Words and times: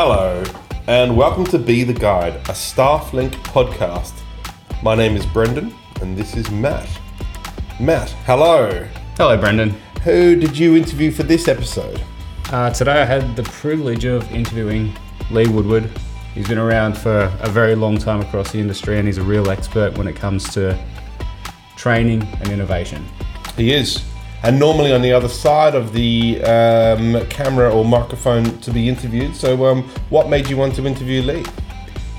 Hello, 0.00 0.44
and 0.86 1.16
welcome 1.16 1.44
to 1.46 1.58
Be 1.58 1.82
the 1.82 1.92
Guide, 1.92 2.34
a 2.34 2.52
Stafflink 2.52 3.32
podcast. 3.42 4.12
My 4.80 4.94
name 4.94 5.16
is 5.16 5.26
Brendan, 5.26 5.74
and 6.00 6.16
this 6.16 6.36
is 6.36 6.48
Matt. 6.52 6.88
Matt, 7.80 8.10
hello. 8.24 8.86
Hello, 9.16 9.36
Brendan. 9.36 9.70
Who 10.04 10.36
did 10.36 10.56
you 10.56 10.76
interview 10.76 11.10
for 11.10 11.24
this 11.24 11.48
episode? 11.48 12.00
Uh, 12.52 12.70
today 12.70 13.02
I 13.02 13.04
had 13.04 13.34
the 13.34 13.42
privilege 13.42 14.04
of 14.04 14.30
interviewing 14.30 14.96
Lee 15.32 15.48
Woodward. 15.48 15.90
He's 16.32 16.46
been 16.46 16.58
around 16.58 16.96
for 16.96 17.36
a 17.40 17.48
very 17.48 17.74
long 17.74 17.98
time 17.98 18.20
across 18.20 18.52
the 18.52 18.60
industry 18.60 19.00
and 19.00 19.08
he's 19.08 19.18
a 19.18 19.24
real 19.24 19.50
expert 19.50 19.98
when 19.98 20.06
it 20.06 20.14
comes 20.14 20.48
to 20.54 20.78
training 21.74 22.22
and 22.22 22.50
innovation. 22.50 23.04
He 23.56 23.72
is. 23.72 24.04
And 24.42 24.58
normally 24.58 24.92
on 24.92 25.02
the 25.02 25.12
other 25.12 25.28
side 25.28 25.74
of 25.74 25.92
the 25.92 26.40
um, 26.42 27.26
camera 27.28 27.72
or 27.72 27.84
microphone 27.84 28.58
to 28.60 28.70
be 28.70 28.88
interviewed. 28.88 29.34
So, 29.34 29.66
um, 29.66 29.82
what 30.10 30.28
made 30.28 30.48
you 30.48 30.56
want 30.56 30.76
to 30.76 30.86
interview 30.86 31.22
Lee? 31.22 31.44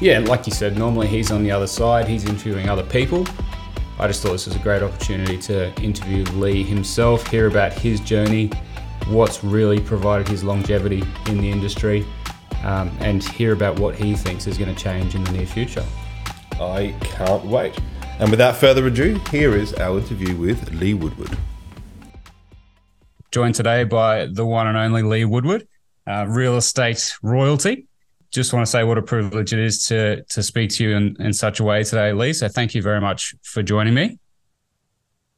Yeah, 0.01 0.19
like 0.19 0.45
you 0.45 0.53
said, 0.53 0.77
normally 0.77 1.07
he's 1.07 1.31
on 1.31 1.43
the 1.43 1.51
other 1.51 1.67
side, 1.67 2.07
he's 2.07 2.25
interviewing 2.25 2.69
other 2.69 2.83
people. 2.83 3.25
I 3.99 4.07
just 4.07 4.21
thought 4.21 4.31
this 4.31 4.45
was 4.45 4.55
a 4.55 4.59
great 4.59 4.81
opportunity 4.81 5.37
to 5.39 5.73
interview 5.81 6.23
Lee 6.35 6.63
himself, 6.63 7.27
hear 7.27 7.47
about 7.47 7.73
his 7.73 7.99
journey, 7.99 8.49
what's 9.07 9.43
really 9.43 9.81
provided 9.81 10.25
his 10.27 10.41
longevity 10.41 11.03
in 11.27 11.41
the 11.41 11.51
industry, 11.51 12.05
um, 12.63 12.89
and 13.01 13.21
hear 13.21 13.51
about 13.51 13.77
what 13.77 13.95
he 13.95 14.15
thinks 14.15 14.47
is 14.47 14.57
going 14.57 14.73
to 14.73 14.81
change 14.81 15.15
in 15.15 15.23
the 15.25 15.31
near 15.33 15.45
future. 15.45 15.85
I 16.53 16.95
can't 17.01 17.43
wait. 17.43 17.77
And 18.19 18.31
without 18.31 18.55
further 18.55 18.87
ado, 18.87 19.19
here 19.31 19.53
is 19.53 19.73
our 19.75 19.99
interview 19.99 20.35
with 20.37 20.71
Lee 20.73 20.93
Woodward. 20.93 21.37
Joined 23.31 23.55
today 23.55 23.83
by 23.83 24.25
the 24.25 24.45
one 24.45 24.67
and 24.67 24.77
only 24.77 25.03
Lee 25.03 25.25
Woodward, 25.25 25.67
uh, 26.07 26.25
real 26.27 26.57
estate 26.57 27.13
royalty 27.21 27.87
just 28.31 28.53
want 28.53 28.65
to 28.65 28.69
say 28.69 28.83
what 28.83 28.97
a 28.97 29.01
privilege 29.01 29.53
it 29.53 29.59
is 29.59 29.85
to 29.85 30.23
to 30.25 30.43
speak 30.43 30.69
to 30.71 30.83
you 30.83 30.95
in, 30.95 31.15
in 31.19 31.33
such 31.33 31.59
a 31.59 31.63
way 31.63 31.83
today, 31.83 32.13
Lee. 32.13 32.33
So 32.33 32.47
thank 32.47 32.75
you 32.75 32.81
very 32.81 33.01
much 33.01 33.35
for 33.43 33.63
joining 33.63 33.93
me. 33.93 34.19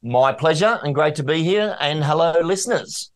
My 0.04 0.34
pleasure 0.34 0.80
and 0.84 0.94
great 0.94 1.16
to 1.16 1.24
be 1.24 1.44
here. 1.44 1.78
And 1.80 2.04
hello, 2.04 2.34
listeners. 2.42 3.12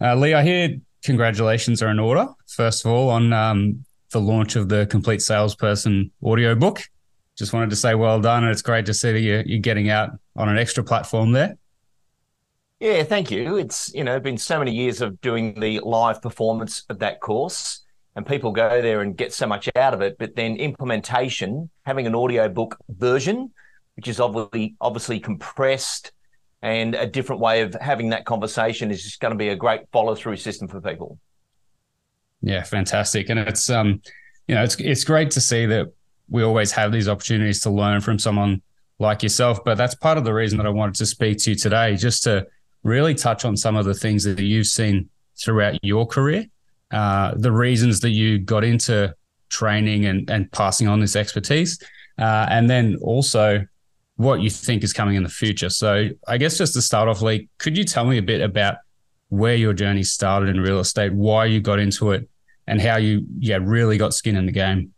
Uh, 0.00 0.14
Lee, 0.14 0.34
I 0.34 0.42
hear 0.42 0.76
congratulations 1.02 1.82
are 1.82 1.88
in 1.88 1.98
order. 1.98 2.28
First 2.46 2.84
of 2.84 2.92
all, 2.92 3.10
on 3.10 3.32
um, 3.32 3.84
the 4.12 4.20
launch 4.20 4.56
of 4.56 4.68
the 4.68 4.86
Complete 4.86 5.22
Salesperson 5.22 6.10
audiobook. 6.22 6.82
Just 7.36 7.52
wanted 7.52 7.70
to 7.70 7.76
say 7.76 7.94
well 7.94 8.20
done. 8.20 8.44
And 8.44 8.52
it's 8.52 8.62
great 8.62 8.86
to 8.86 8.94
see 8.94 9.12
that 9.12 9.20
you're, 9.20 9.40
you're 9.42 9.60
getting 9.60 9.88
out 9.88 10.10
on 10.36 10.48
an 10.48 10.58
extra 10.58 10.84
platform 10.84 11.32
there. 11.32 11.56
Yeah, 12.80 13.02
thank 13.02 13.30
you. 13.30 13.56
It's, 13.56 13.92
you 13.94 14.04
know, 14.04 14.18
been 14.18 14.38
so 14.38 14.58
many 14.58 14.72
years 14.72 15.02
of 15.02 15.20
doing 15.20 15.60
the 15.60 15.80
live 15.80 16.22
performance 16.22 16.84
of 16.88 16.98
that 17.00 17.20
course 17.20 17.82
and 18.16 18.26
people 18.26 18.52
go 18.52 18.80
there 18.80 19.02
and 19.02 19.16
get 19.16 19.32
so 19.32 19.46
much 19.46 19.68
out 19.76 19.94
of 19.94 20.00
it. 20.00 20.16
But 20.18 20.34
then 20.34 20.56
implementation, 20.56 21.68
having 21.84 22.06
an 22.06 22.14
audio 22.14 22.48
book 22.48 22.78
version, 22.88 23.52
which 23.96 24.08
is 24.08 24.18
obviously 24.18 24.74
obviously 24.80 25.20
compressed 25.20 26.12
and 26.62 26.94
a 26.94 27.06
different 27.06 27.40
way 27.40 27.62
of 27.62 27.74
having 27.74 28.10
that 28.10 28.24
conversation 28.24 28.90
is 28.90 29.02
just 29.02 29.20
going 29.20 29.32
to 29.32 29.38
be 29.38 29.48
a 29.48 29.56
great 29.56 29.82
follow 29.92 30.14
through 30.14 30.36
system 30.36 30.68
for 30.68 30.80
people. 30.80 31.18
Yeah, 32.42 32.62
fantastic. 32.62 33.28
And 33.28 33.38
it's 33.38 33.68
um, 33.68 34.00
you 34.48 34.54
know, 34.54 34.62
it's 34.62 34.76
it's 34.76 35.04
great 35.04 35.30
to 35.32 35.40
see 35.40 35.66
that 35.66 35.92
we 36.28 36.42
always 36.42 36.72
have 36.72 36.92
these 36.92 37.08
opportunities 37.08 37.60
to 37.60 37.70
learn 37.70 38.00
from 38.00 38.18
someone 38.18 38.62
like 38.98 39.22
yourself. 39.22 39.64
But 39.64 39.76
that's 39.76 39.94
part 39.94 40.16
of 40.16 40.24
the 40.24 40.32
reason 40.32 40.58
that 40.58 40.66
I 40.66 40.70
wanted 40.70 40.94
to 40.96 41.06
speak 41.06 41.38
to 41.40 41.50
you 41.50 41.56
today, 41.56 41.96
just 41.96 42.22
to 42.24 42.46
really 42.82 43.14
touch 43.14 43.44
on 43.44 43.56
some 43.56 43.76
of 43.76 43.84
the 43.84 43.94
things 43.94 44.24
that 44.24 44.40
you've 44.40 44.66
seen 44.66 45.08
throughout 45.36 45.78
your 45.82 46.06
career 46.06 46.46
uh, 46.90 47.34
the 47.36 47.52
reasons 47.52 48.00
that 48.00 48.10
you 48.10 48.38
got 48.38 48.64
into 48.64 49.14
training 49.48 50.06
and, 50.06 50.28
and 50.30 50.50
passing 50.52 50.88
on 50.88 51.00
this 51.00 51.16
expertise, 51.16 51.78
uh, 52.18 52.46
and 52.50 52.68
then 52.68 52.96
also 53.00 53.64
what 54.16 54.40
you 54.40 54.50
think 54.50 54.82
is 54.82 54.92
coming 54.92 55.14
in 55.14 55.22
the 55.22 55.28
future. 55.28 55.70
So, 55.70 56.08
I 56.26 56.36
guess 56.36 56.58
just 56.58 56.74
to 56.74 56.82
start 56.82 57.08
off, 57.08 57.22
Lee, 57.22 57.48
could 57.58 57.76
you 57.76 57.84
tell 57.84 58.04
me 58.04 58.18
a 58.18 58.22
bit 58.22 58.40
about 58.40 58.78
where 59.28 59.54
your 59.54 59.72
journey 59.72 60.02
started 60.02 60.48
in 60.48 60.60
real 60.60 60.80
estate, 60.80 61.12
why 61.12 61.44
you 61.44 61.60
got 61.60 61.78
into 61.78 62.10
it, 62.10 62.28
and 62.66 62.80
how 62.80 62.96
you 62.96 63.24
yeah 63.38 63.58
really 63.60 63.96
got 63.96 64.12
skin 64.12 64.36
in 64.36 64.46
the 64.46 64.52
game? 64.52 64.92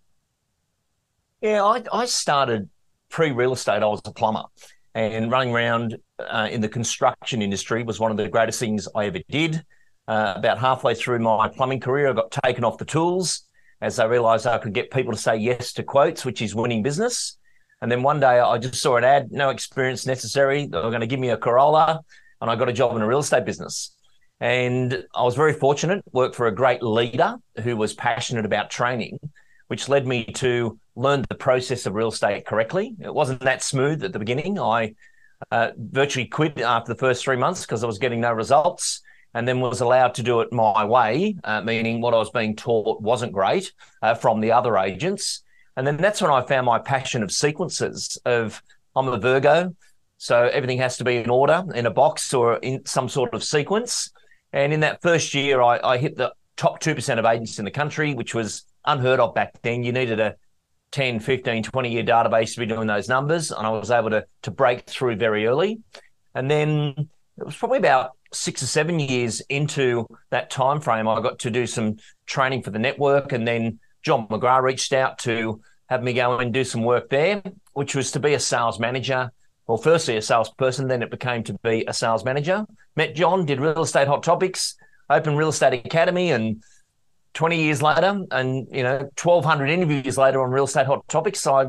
Yeah, 1.43 1.63
I, 1.63 1.83
I 1.93 2.07
started 2.07 2.71
pre 3.11 3.33
real 3.33 3.53
estate. 3.53 3.83
I 3.83 3.87
was 3.87 4.01
a 4.07 4.13
plumber, 4.13 4.45
and 4.95 5.31
running 5.31 5.55
around 5.55 5.97
uh, 6.19 6.49
in 6.51 6.61
the 6.61 6.69
construction 6.69 7.43
industry 7.43 7.83
was 7.83 7.99
one 7.99 8.11
of 8.11 8.17
the 8.17 8.29
greatest 8.29 8.61
things 8.61 8.89
I 8.95 9.07
ever 9.07 9.21
did. 9.29 9.65
Uh, 10.09 10.35
about 10.37 10.59
halfway 10.59 10.95
through 10.95 11.21
my 11.21 11.49
plumbing 11.49 11.81
career, 11.81 12.11
I 12.11 12.13
got 12.13 12.31
taken 12.31 12.65
off 12.65 12.77
the 12.77 12.85
tools 12.85 13.45
as 13.81 13.99
I 13.99 14.05
realized 14.05 14.47
I 14.47 14.59
could 14.59 14.73
get 14.73 14.91
people 14.91 15.13
to 15.13 15.19
say 15.19 15.37
yes 15.37 15.73
to 15.75 15.83
quotes, 15.83 16.25
which 16.25 16.43
is 16.43 16.55
winning 16.55 16.83
business. 16.83 17.39
And 17.81 17.91
then 17.91 18.03
one 18.03 18.21
day 18.21 18.39
I 18.39 18.59
just 18.59 18.77
saw 18.77 18.97
an 18.97 19.05
ad, 19.05 19.33
no 19.33 19.51
experience 19.51 20.07
necessary. 20.07 20.67
They 20.67 20.79
were 20.79 20.91
going 20.91 21.01
to 21.01 21.07
give 21.07 21.19
me 21.19 21.31
a 21.31 21.37
Corolla, 21.37 22.01
and 22.41 22.51
I 22.51 22.55
got 22.55 22.69
a 22.69 22.73
job 22.73 22.95
in 22.95 23.03
a 23.03 23.07
real 23.07 23.19
estate 23.19 23.45
business. 23.45 23.97
And 24.39 25.05
I 25.15 25.23
was 25.23 25.35
very 25.35 25.53
fortunate, 25.53 26.05
worked 26.13 26.37
for 26.37 26.47
a 26.47 26.55
great 26.55 26.83
leader 26.83 27.37
who 27.63 27.77
was 27.77 27.93
passionate 27.93 28.45
about 28.45 28.71
training, 28.71 29.19
which 29.73 29.89
led 29.89 30.07
me 30.07 30.23
to 30.23 30.79
learn 30.97 31.25
the 31.31 31.35
process 31.35 31.87
of 31.87 31.95
real 31.95 32.09
estate 32.09 32.45
correctly. 32.45 32.95
It 33.01 33.15
wasn't 33.15 33.41
that 33.41 33.63
smooth 33.63 34.05
at 34.05 34.13
the 34.13 34.19
beginning. 34.19 34.59
I 34.59 34.97
uh, 35.51 35.71
virtually 35.79 36.27
quit 36.27 36.61
after 36.61 36.93
the 36.93 36.99
first 36.99 37.25
three 37.25 37.39
months 37.39 37.63
because 37.63 37.83
I 37.83 37.87
was 37.87 37.99
getting 37.99 38.21
no 38.21 38.35
results 38.35 39.01
and 39.33 39.49
then 39.49 39.61
was 39.61 39.81
allowed 39.81 40.13
to 40.17 40.23
do 40.23 40.43
it 40.43 40.53
my 40.53 40.85
way, 40.85 41.37
uh, 41.45 41.63
meaning 41.63 42.03
what 42.03 42.13
I 42.13 42.19
was 42.19 42.29
being 42.29 42.55
taught 42.55 43.01
wasn't 43.01 43.33
great 43.33 43.73
uh, 44.03 44.13
from 44.13 44.43
the 44.43 44.53
other 44.53 44.77
agents. 44.77 45.43
And 45.75 45.87
then 45.87 45.97
that's 45.97 46.21
when 46.21 46.31
I 46.31 46.43
found 46.43 46.67
my 46.67 46.79
passion 46.79 47.23
of 47.23 47.33
sequences 47.33 48.19
of 48.27 48.63
I'm 48.95 49.09
a 49.09 49.19
Virgo, 49.19 49.75
so 50.19 50.49
everything 50.49 50.81
has 50.81 50.99
to 50.99 51.05
be 51.05 51.17
in 51.17 51.31
order 51.31 51.65
in 51.75 51.87
a 51.87 51.91
box 51.91 52.35
or 52.35 52.57
in 52.57 52.85
some 52.85 53.09
sort 53.09 53.33
of 53.33 53.43
sequence. 53.43 54.13
And 54.53 54.75
in 54.75 54.81
that 54.81 55.01
first 55.01 55.33
year, 55.33 55.63
I, 55.63 55.81
I 55.83 55.97
hit 55.97 56.19
the 56.19 56.35
top 56.59 56.81
2% 56.81 57.19
of 57.19 57.25
agents 57.25 57.59
in 57.59 57.65
the 57.65 57.71
country, 57.71 58.13
which 58.13 58.35
was 58.35 58.67
unheard 58.85 59.21
of 59.21 59.35
back 59.35 59.61
then. 59.63 59.83
You 59.83 59.93
needed 59.93 60.21
a 60.21 60.37
10, 60.93 61.21
15, 61.21 61.63
20 61.63 61.91
year 61.91 62.05
database 62.05 62.55
to 62.55 62.61
be 62.61 62.67
doing 62.67 62.87
those 62.87 63.09
numbers. 63.09 63.51
And 63.51 63.67
I 63.67 63.71
was 63.71 63.91
able 63.91 64.11
to, 64.11 64.25
to 64.43 64.51
break 64.51 64.87
through 64.87 65.17
very 65.17 65.47
early. 65.47 65.81
And 66.35 66.51
then 66.51 67.09
it 67.39 67.45
was 67.45 67.57
probably 67.57 67.79
about 67.79 68.13
six 68.33 68.63
or 68.63 68.67
seven 68.67 68.99
years 68.99 69.41
into 69.49 70.07
that 70.31 70.51
time 70.51 70.81
frame, 70.81 71.09
I 71.09 71.21
got 71.21 71.39
to 71.41 71.51
do 71.51 71.67
some 71.67 71.97
training 72.27 72.63
for 72.63 72.71
the 72.71 72.79
network, 72.79 73.33
and 73.33 73.47
then 73.47 73.79
John 74.03 74.27
McGrath 74.29 74.63
reached 74.63 74.93
out 74.93 75.19
to 75.21 75.61
have 75.87 76.03
me 76.03 76.13
go 76.15 76.39
and 76.39 76.53
do 76.53 76.65
some 76.65 76.83
work 76.83 77.11
there, 77.11 77.43
which 77.75 77.95
was 77.95 78.11
to 78.13 78.21
be 78.21 78.35
a 78.35 78.41
sales 78.41 78.81
manager. 78.81 79.31
Well, 79.67 79.79
firstly 79.79 80.17
a 80.17 80.23
salesperson, 80.23 80.89
then 80.89 81.03
it 81.03 81.11
became 81.11 81.45
to 81.45 81.55
be 81.63 81.85
a 81.87 81.93
sales 81.93 82.25
manager. 82.25 82.67
Met 82.97 83.15
John, 83.15 83.47
did 83.47 83.61
real 83.61 83.83
estate 83.83 84.09
hot 84.09 84.23
topics, 84.23 84.75
opened 85.09 85.39
real 85.39 85.51
estate 85.51 85.75
academy, 85.85 86.33
and 86.33 86.63
20 87.35 87.63
years 87.63 87.83
later, 87.83 88.25
and 88.31 88.67
you 88.71 88.83
know, 88.83 88.99
1,200 88.99 89.67
interviews 89.67 90.19
later 90.19 90.43
on 90.43 90.51
real 90.51 90.65
estate 90.65 90.87
hot 90.87 91.07
topics, 91.09 91.41
So 91.41 91.55
I 91.55 91.67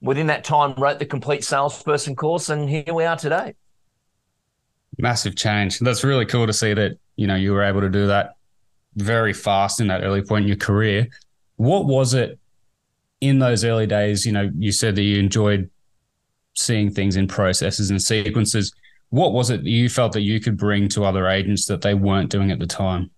within 0.00 0.28
that 0.28 0.44
time 0.44 0.74
wrote 0.78 0.98
the 0.98 1.06
complete 1.06 1.44
salesperson 1.44 2.16
course, 2.16 2.48
and 2.48 2.68
here 2.68 2.94
we 2.94 3.04
are 3.04 3.16
today 3.16 3.54
massive 5.00 5.36
change. 5.36 5.78
That's 5.78 6.04
really 6.04 6.26
cool 6.26 6.46
to 6.46 6.52
see 6.52 6.74
that, 6.74 6.98
you 7.16 7.26
know, 7.26 7.34
you 7.34 7.52
were 7.52 7.62
able 7.62 7.80
to 7.80 7.88
do 7.88 8.06
that 8.08 8.34
very 8.96 9.32
fast 9.32 9.80
in 9.80 9.88
that 9.88 10.02
early 10.02 10.22
point 10.22 10.42
in 10.42 10.48
your 10.48 10.56
career. 10.56 11.08
What 11.56 11.86
was 11.86 12.14
it 12.14 12.38
in 13.20 13.38
those 13.38 13.64
early 13.64 13.86
days? 13.86 14.26
You 14.26 14.32
know, 14.32 14.50
you 14.56 14.72
said 14.72 14.96
that 14.96 15.02
you 15.02 15.18
enjoyed 15.18 15.70
seeing 16.54 16.90
things 16.90 17.16
in 17.16 17.28
processes 17.28 17.90
and 17.90 18.02
sequences. 18.02 18.72
What 19.10 19.32
was 19.32 19.50
it 19.50 19.62
that 19.64 19.70
you 19.70 19.88
felt 19.88 20.12
that 20.12 20.22
you 20.22 20.40
could 20.40 20.56
bring 20.56 20.88
to 20.90 21.04
other 21.04 21.28
agents 21.28 21.66
that 21.66 21.82
they 21.82 21.94
weren't 21.94 22.30
doing 22.30 22.50
at 22.50 22.58
the 22.58 22.66
time? 22.66 23.10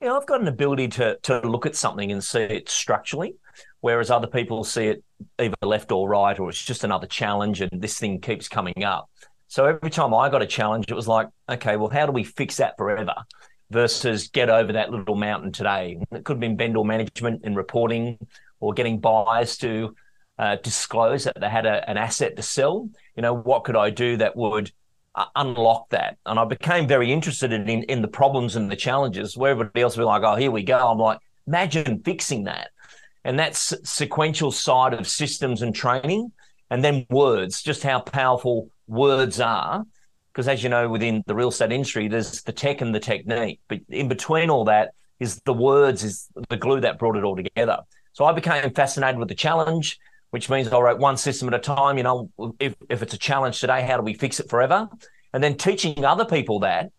Yeah, 0.00 0.14
I've 0.14 0.26
got 0.26 0.40
an 0.40 0.48
ability 0.48 0.88
to 0.88 1.18
to 1.24 1.40
look 1.40 1.66
at 1.66 1.76
something 1.76 2.10
and 2.10 2.24
see 2.24 2.40
it 2.40 2.70
structurally, 2.70 3.34
whereas 3.80 4.10
other 4.10 4.26
people 4.26 4.64
see 4.64 4.86
it 4.86 5.04
either 5.38 5.54
left 5.62 5.92
or 5.92 6.08
right, 6.08 6.38
or 6.38 6.48
it's 6.48 6.64
just 6.64 6.84
another 6.84 7.06
challenge 7.06 7.60
and 7.60 7.70
this 7.82 7.98
thing 7.98 8.20
keeps 8.20 8.48
coming 8.48 8.82
up. 8.82 9.10
So 9.48 9.66
every 9.66 9.90
time 9.90 10.14
I 10.14 10.30
got 10.30 10.42
a 10.42 10.46
challenge, 10.46 10.86
it 10.88 10.94
was 10.94 11.08
like, 11.08 11.28
okay, 11.50 11.76
well, 11.76 11.90
how 11.90 12.06
do 12.06 12.12
we 12.12 12.24
fix 12.24 12.56
that 12.56 12.78
forever 12.78 13.12
versus 13.70 14.28
get 14.28 14.48
over 14.48 14.72
that 14.72 14.90
little 14.90 15.16
mountain 15.16 15.52
today? 15.52 15.98
It 16.12 16.24
could 16.24 16.34
have 16.34 16.40
been 16.40 16.56
vendor 16.56 16.84
management 16.84 17.42
and 17.44 17.54
reporting 17.54 18.16
or 18.58 18.72
getting 18.72 19.00
buyers 19.00 19.58
to 19.58 19.94
uh, 20.38 20.56
disclose 20.62 21.24
that 21.24 21.38
they 21.38 21.48
had 21.50 21.66
a, 21.66 21.88
an 21.90 21.98
asset 21.98 22.36
to 22.36 22.42
sell. 22.42 22.88
You 23.16 23.22
know, 23.22 23.34
what 23.34 23.64
could 23.64 23.76
I 23.76 23.90
do 23.90 24.16
that 24.18 24.34
would 24.34 24.72
unlock 25.34 25.90
that? 25.90 26.18
And 26.26 26.38
I 26.38 26.44
became 26.44 26.86
very 26.86 27.12
interested 27.12 27.52
in, 27.52 27.68
in 27.68 28.02
the 28.02 28.08
problems 28.08 28.56
and 28.56 28.70
the 28.70 28.76
challenges 28.76 29.36
where 29.36 29.52
everybody 29.52 29.82
else 29.82 29.96
would 29.96 30.02
be 30.02 30.06
like, 30.06 30.22
oh, 30.22 30.36
here 30.36 30.50
we 30.50 30.62
go. 30.62 30.78
I'm 30.88 30.98
like, 30.98 31.18
imagine 31.46 32.02
fixing 32.04 32.44
that. 32.44 32.70
And 33.24 33.38
that's 33.38 33.74
sequential 33.84 34.50
side 34.50 34.94
of 34.94 35.06
systems 35.06 35.62
and 35.62 35.74
training. 35.74 36.32
And 36.70 36.84
then 36.84 37.06
words, 37.10 37.62
just 37.62 37.82
how 37.82 38.00
powerful 38.00 38.70
words 38.86 39.40
are, 39.40 39.84
because 40.32 40.46
as 40.48 40.62
you 40.62 40.68
know, 40.68 40.88
within 40.88 41.22
the 41.26 41.34
real 41.34 41.48
estate 41.48 41.72
industry, 41.72 42.08
there's 42.08 42.42
the 42.42 42.52
tech 42.52 42.80
and 42.80 42.94
the 42.94 43.00
technique. 43.00 43.60
But 43.68 43.80
in 43.88 44.08
between 44.08 44.48
all 44.48 44.64
that 44.66 44.92
is 45.18 45.40
the 45.44 45.52
words 45.52 46.04
is 46.04 46.28
the 46.48 46.56
glue 46.56 46.80
that 46.80 46.98
brought 46.98 47.16
it 47.16 47.24
all 47.24 47.36
together. 47.36 47.78
So 48.12 48.24
I 48.24 48.32
became 48.32 48.72
fascinated 48.72 49.18
with 49.18 49.28
the 49.28 49.34
challenge, 49.34 49.98
which 50.30 50.48
means 50.48 50.68
I 50.68 50.78
wrote 50.78 50.98
one 50.98 51.16
system 51.16 51.48
at 51.48 51.54
a 51.54 51.58
time. 51.58 51.96
You 51.96 52.04
know, 52.04 52.30
if, 52.58 52.74
if 52.88 53.02
it's 53.02 53.14
a 53.14 53.18
challenge 53.18 53.60
today, 53.60 53.82
how 53.82 53.96
do 53.96 54.02
we 54.02 54.14
fix 54.14 54.40
it 54.40 54.48
forever? 54.48 54.88
And 55.32 55.42
then 55.42 55.56
teaching 55.56 56.04
other 56.04 56.24
people 56.24 56.60
that 56.60 56.90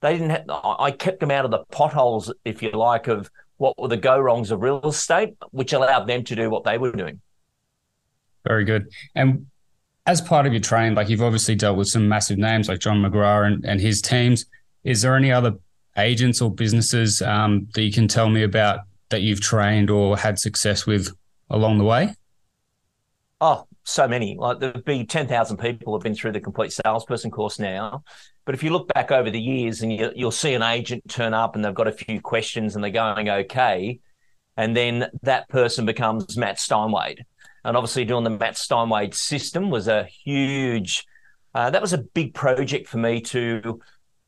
they 0.00 0.12
didn't 0.12 0.30
have, 0.30 0.44
I 0.48 0.90
kept 0.90 1.20
them 1.20 1.30
out 1.30 1.44
of 1.44 1.50
the 1.50 1.64
potholes, 1.70 2.32
if 2.44 2.62
you 2.62 2.70
like, 2.70 3.08
of 3.08 3.30
what 3.56 3.78
were 3.78 3.88
the 3.88 3.96
go 3.96 4.18
wrongs 4.18 4.50
of 4.50 4.60
real 4.60 4.80
estate, 4.84 5.34
which 5.50 5.72
allowed 5.72 6.06
them 6.06 6.24
to 6.24 6.36
do 6.36 6.50
what 6.50 6.64
they 6.64 6.78
were 6.78 6.92
doing. 6.92 7.20
Very 8.46 8.64
good. 8.64 8.90
And 9.14 9.46
as 10.06 10.20
part 10.20 10.46
of 10.46 10.52
your 10.52 10.62
training, 10.62 10.94
like 10.94 11.08
you've 11.08 11.22
obviously 11.22 11.54
dealt 11.54 11.76
with 11.76 11.88
some 11.88 12.08
massive 12.08 12.38
names 12.38 12.68
like 12.68 12.78
John 12.78 13.02
McGrath 13.02 13.46
and, 13.46 13.64
and 13.64 13.80
his 13.80 14.00
teams. 14.00 14.46
Is 14.84 15.02
there 15.02 15.16
any 15.16 15.30
other 15.32 15.54
agents 15.98 16.40
or 16.40 16.50
businesses 16.50 17.20
um, 17.20 17.68
that 17.74 17.82
you 17.82 17.92
can 17.92 18.08
tell 18.08 18.30
me 18.30 18.44
about 18.44 18.80
that 19.10 19.22
you've 19.22 19.40
trained 19.40 19.90
or 19.90 20.16
had 20.16 20.38
success 20.38 20.86
with 20.86 21.14
along 21.50 21.78
the 21.78 21.84
way? 21.84 22.14
Oh, 23.40 23.66
so 23.84 24.08
many. 24.08 24.36
Like 24.36 24.58
there'd 24.58 24.84
be 24.84 25.04
10,000 25.04 25.56
people 25.58 25.94
have 25.94 26.02
been 26.02 26.14
through 26.14 26.32
the 26.32 26.40
complete 26.40 26.72
salesperson 26.72 27.30
course 27.30 27.58
now. 27.58 28.02
But 28.44 28.54
if 28.54 28.62
you 28.62 28.70
look 28.70 28.88
back 28.92 29.12
over 29.12 29.30
the 29.30 29.40
years 29.40 29.82
and 29.82 29.92
you, 29.92 30.12
will 30.16 30.30
see 30.30 30.54
an 30.54 30.62
agent 30.62 31.08
turn 31.08 31.34
up 31.34 31.54
and 31.54 31.64
they've 31.64 31.74
got 31.74 31.86
a 31.86 31.92
few 31.92 32.20
questions 32.20 32.74
and 32.74 32.82
they're 32.82 32.90
going 32.90 33.28
okay. 33.28 34.00
And 34.56 34.76
then 34.76 35.08
that 35.22 35.48
person 35.48 35.86
becomes 35.86 36.36
Matt 36.36 36.56
Steinwade. 36.56 37.20
And 37.64 37.76
obviously 37.76 38.04
doing 38.04 38.24
the 38.24 38.30
Matt 38.30 38.54
Steinwade 38.54 39.14
system 39.14 39.70
was 39.70 39.86
a 39.86 40.04
huge, 40.04 41.06
uh, 41.54 41.70
that 41.70 41.82
was 41.82 41.92
a 41.92 41.98
big 41.98 42.34
project 42.34 42.88
for 42.88 42.98
me 42.98 43.20
to 43.20 43.80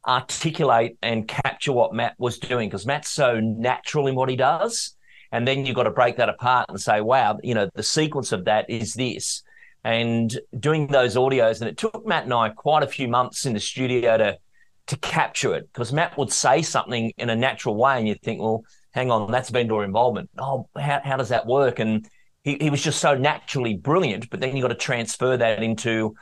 articulate 0.06 0.98
and 1.02 1.26
capture 1.26 1.72
what 1.72 1.94
Matt 1.94 2.14
was 2.18 2.38
doing 2.38 2.68
because 2.68 2.86
Matt's 2.86 3.10
so 3.10 3.40
natural 3.40 4.06
in 4.06 4.14
what 4.14 4.28
he 4.28 4.36
does. 4.36 4.94
And 5.32 5.46
then 5.46 5.64
you've 5.64 5.76
got 5.76 5.84
to 5.84 5.90
break 5.90 6.16
that 6.16 6.28
apart 6.28 6.66
and 6.68 6.80
say, 6.80 7.00
wow, 7.00 7.38
you 7.42 7.54
know, 7.54 7.68
the 7.74 7.82
sequence 7.82 8.32
of 8.32 8.44
that 8.46 8.68
is 8.68 8.94
this. 8.94 9.42
And 9.84 10.38
doing 10.58 10.88
those 10.88 11.16
audios, 11.16 11.60
and 11.60 11.70
it 11.70 11.76
took 11.76 12.06
Matt 12.06 12.24
and 12.24 12.34
I 12.34 12.50
quite 12.50 12.82
a 12.82 12.86
few 12.86 13.08
months 13.08 13.46
in 13.46 13.54
the 13.54 13.60
studio 13.60 14.18
to 14.18 14.38
to 14.86 14.96
capture 14.96 15.54
it 15.54 15.68
because 15.72 15.92
Matt 15.92 16.18
would 16.18 16.32
say 16.32 16.62
something 16.62 17.12
in 17.16 17.30
a 17.30 17.36
natural 17.36 17.76
way, 17.76 17.98
and 17.98 18.08
you 18.08 18.16
think, 18.16 18.40
well, 18.40 18.64
hang 18.92 19.10
on, 19.10 19.30
that's 19.30 19.48
vendor 19.48 19.84
involvement. 19.84 20.28
Oh, 20.36 20.68
how, 20.76 21.00
how 21.04 21.16
does 21.16 21.28
that 21.28 21.46
work? 21.46 21.78
And 21.78 22.08
he, 22.42 22.56
he 22.60 22.70
was 22.70 22.82
just 22.82 23.00
so 23.00 23.14
naturally 23.14 23.74
brilliant, 23.74 24.28
but 24.30 24.40
then 24.40 24.56
you've 24.56 24.64
got 24.64 24.68
to 24.68 24.74
transfer 24.74 25.36
that 25.36 25.62
into 25.62 26.14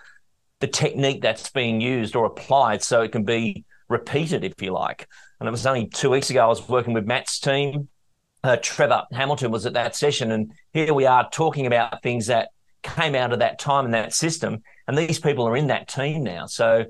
the 0.60 0.66
technique 0.66 1.22
that's 1.22 1.50
being 1.50 1.80
used 1.80 2.14
or 2.14 2.26
applied 2.26 2.82
so 2.82 3.02
it 3.02 3.12
can 3.12 3.24
be 3.24 3.64
repeated, 3.88 4.44
if 4.44 4.60
you 4.60 4.72
like. 4.72 5.08
And 5.40 5.48
it 5.48 5.50
was 5.50 5.66
only 5.66 5.86
two 5.86 6.10
weeks 6.10 6.30
ago 6.30 6.44
I 6.44 6.48
was 6.48 6.68
working 6.68 6.92
with 6.92 7.06
Matt's 7.06 7.38
team. 7.38 7.88
Uh, 8.44 8.56
Trevor 8.62 9.04
Hamilton 9.12 9.50
was 9.50 9.66
at 9.66 9.72
that 9.74 9.96
session, 9.96 10.30
and 10.30 10.52
here 10.72 10.94
we 10.94 11.06
are 11.06 11.28
talking 11.30 11.66
about 11.66 12.02
things 12.02 12.26
that 12.26 12.50
came 12.82 13.14
out 13.14 13.32
of 13.32 13.40
that 13.40 13.58
time 13.58 13.84
and 13.84 13.94
that 13.94 14.12
system. 14.12 14.62
And 14.86 14.96
these 14.96 15.18
people 15.18 15.46
are 15.46 15.56
in 15.56 15.66
that 15.68 15.88
team 15.88 16.22
now. 16.22 16.46
So, 16.46 16.86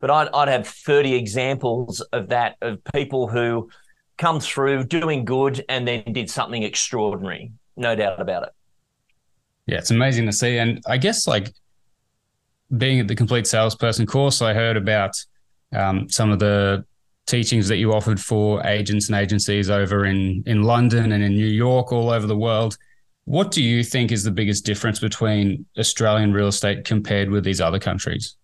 but 0.00 0.10
I'd, 0.10 0.28
I'd 0.34 0.48
have 0.48 0.66
30 0.66 1.14
examples 1.14 2.00
of 2.12 2.28
that, 2.28 2.56
of 2.60 2.82
people 2.92 3.28
who 3.28 3.70
come 4.16 4.40
through 4.40 4.84
doing 4.84 5.24
good 5.24 5.64
and 5.68 5.86
then 5.86 6.02
did 6.12 6.28
something 6.28 6.62
extraordinary. 6.62 7.52
No 7.76 7.94
doubt 7.94 8.20
about 8.20 8.42
it. 8.42 8.50
Yeah, 9.66 9.78
it's 9.78 9.90
amazing 9.90 10.26
to 10.26 10.32
see. 10.32 10.58
And 10.58 10.82
I 10.86 10.96
guess 10.96 11.26
like 11.26 11.52
being 12.76 13.00
at 13.00 13.08
the 13.08 13.14
complete 13.14 13.46
salesperson 13.46 14.06
course, 14.06 14.42
I 14.42 14.54
heard 14.54 14.76
about 14.76 15.12
um, 15.72 16.08
some 16.08 16.30
of 16.30 16.38
the 16.38 16.84
teachings 17.28 17.68
that 17.68 17.76
you 17.76 17.92
offered 17.92 18.18
for 18.20 18.66
agents 18.66 19.08
and 19.08 19.16
agencies 19.16 19.70
over 19.70 20.04
in 20.04 20.42
in 20.46 20.62
London 20.62 21.12
and 21.12 21.22
in 21.22 21.34
New 21.34 21.46
York, 21.46 21.92
all 21.92 22.10
over 22.10 22.26
the 22.26 22.36
world. 22.36 22.76
What 23.24 23.50
do 23.50 23.62
you 23.62 23.84
think 23.84 24.10
is 24.10 24.24
the 24.24 24.30
biggest 24.30 24.64
difference 24.64 24.98
between 24.98 25.66
Australian 25.78 26.32
real 26.32 26.48
estate 26.48 26.86
compared 26.86 27.30
with 27.30 27.44
these 27.44 27.60
other 27.60 27.78
countries? 27.78 28.36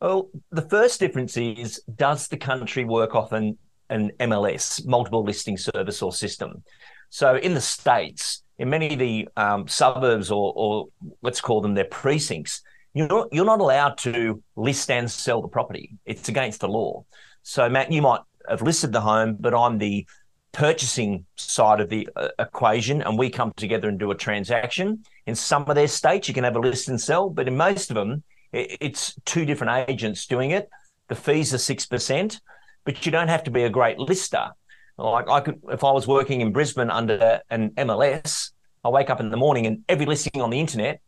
Well, 0.00 0.30
the 0.50 0.62
first 0.62 0.98
difference 0.98 1.36
is 1.36 1.82
does 1.94 2.26
the 2.28 2.38
country 2.38 2.86
work 2.86 3.14
off 3.14 3.32
an, 3.32 3.58
an 3.90 4.12
MLS, 4.18 4.86
multiple 4.86 5.22
listing 5.22 5.58
service 5.58 6.00
or 6.00 6.10
system? 6.10 6.62
So 7.10 7.36
in 7.36 7.52
the 7.52 7.60
States, 7.60 8.42
in 8.58 8.70
many 8.70 8.94
of 8.94 8.98
the 8.98 9.28
um, 9.36 9.68
suburbs 9.68 10.30
or, 10.30 10.54
or 10.56 10.86
let's 11.20 11.42
call 11.42 11.60
them 11.60 11.74
their 11.74 11.84
precincts, 11.84 12.62
you're 12.94 13.08
not, 13.08 13.28
you're 13.30 13.44
not 13.44 13.60
allowed 13.60 13.98
to 13.98 14.42
list 14.56 14.90
and 14.90 15.10
sell 15.10 15.42
the 15.42 15.48
property. 15.48 15.98
It's 16.06 16.30
against 16.30 16.60
the 16.60 16.68
law. 16.68 17.04
So, 17.42 17.68
Matt, 17.68 17.90
you 17.92 18.02
might 18.02 18.20
have 18.48 18.62
listed 18.62 18.92
the 18.92 19.00
home, 19.00 19.36
but 19.38 19.54
I'm 19.54 19.78
the 19.78 20.06
purchasing 20.52 21.26
side 21.36 21.80
of 21.80 21.88
the 21.88 22.08
uh, 22.16 22.28
equation, 22.38 23.02
and 23.02 23.18
we 23.18 23.30
come 23.30 23.52
together 23.56 23.88
and 23.88 23.98
do 23.98 24.10
a 24.10 24.14
transaction. 24.14 25.04
In 25.26 25.34
some 25.34 25.64
of 25.68 25.74
their 25.74 25.88
states, 25.88 26.28
you 26.28 26.34
can 26.34 26.44
have 26.44 26.56
a 26.56 26.60
list 26.60 26.88
and 26.88 27.00
sell, 27.00 27.30
but 27.30 27.48
in 27.48 27.56
most 27.56 27.90
of 27.90 27.94
them, 27.94 28.22
it, 28.52 28.78
it's 28.80 29.14
two 29.24 29.44
different 29.44 29.88
agents 29.88 30.26
doing 30.26 30.50
it. 30.50 30.68
The 31.08 31.14
fees 31.14 31.54
are 31.54 31.58
six 31.58 31.86
percent, 31.86 32.40
but 32.84 33.04
you 33.04 33.12
don't 33.12 33.28
have 33.28 33.44
to 33.44 33.50
be 33.50 33.64
a 33.64 33.70
great 33.70 33.98
lister. 33.98 34.50
Like 34.96 35.28
I 35.28 35.40
could, 35.40 35.60
if 35.70 35.82
I 35.82 35.92
was 35.92 36.06
working 36.06 36.40
in 36.40 36.52
Brisbane 36.52 36.90
under 36.90 37.40
an 37.50 37.70
MLS, 37.70 38.50
I 38.84 38.88
wake 38.90 39.10
up 39.10 39.20
in 39.20 39.30
the 39.30 39.36
morning 39.36 39.66
and 39.66 39.82
every 39.88 40.06
listing 40.06 40.42
on 40.42 40.50
the 40.50 40.60
internet 40.60 41.00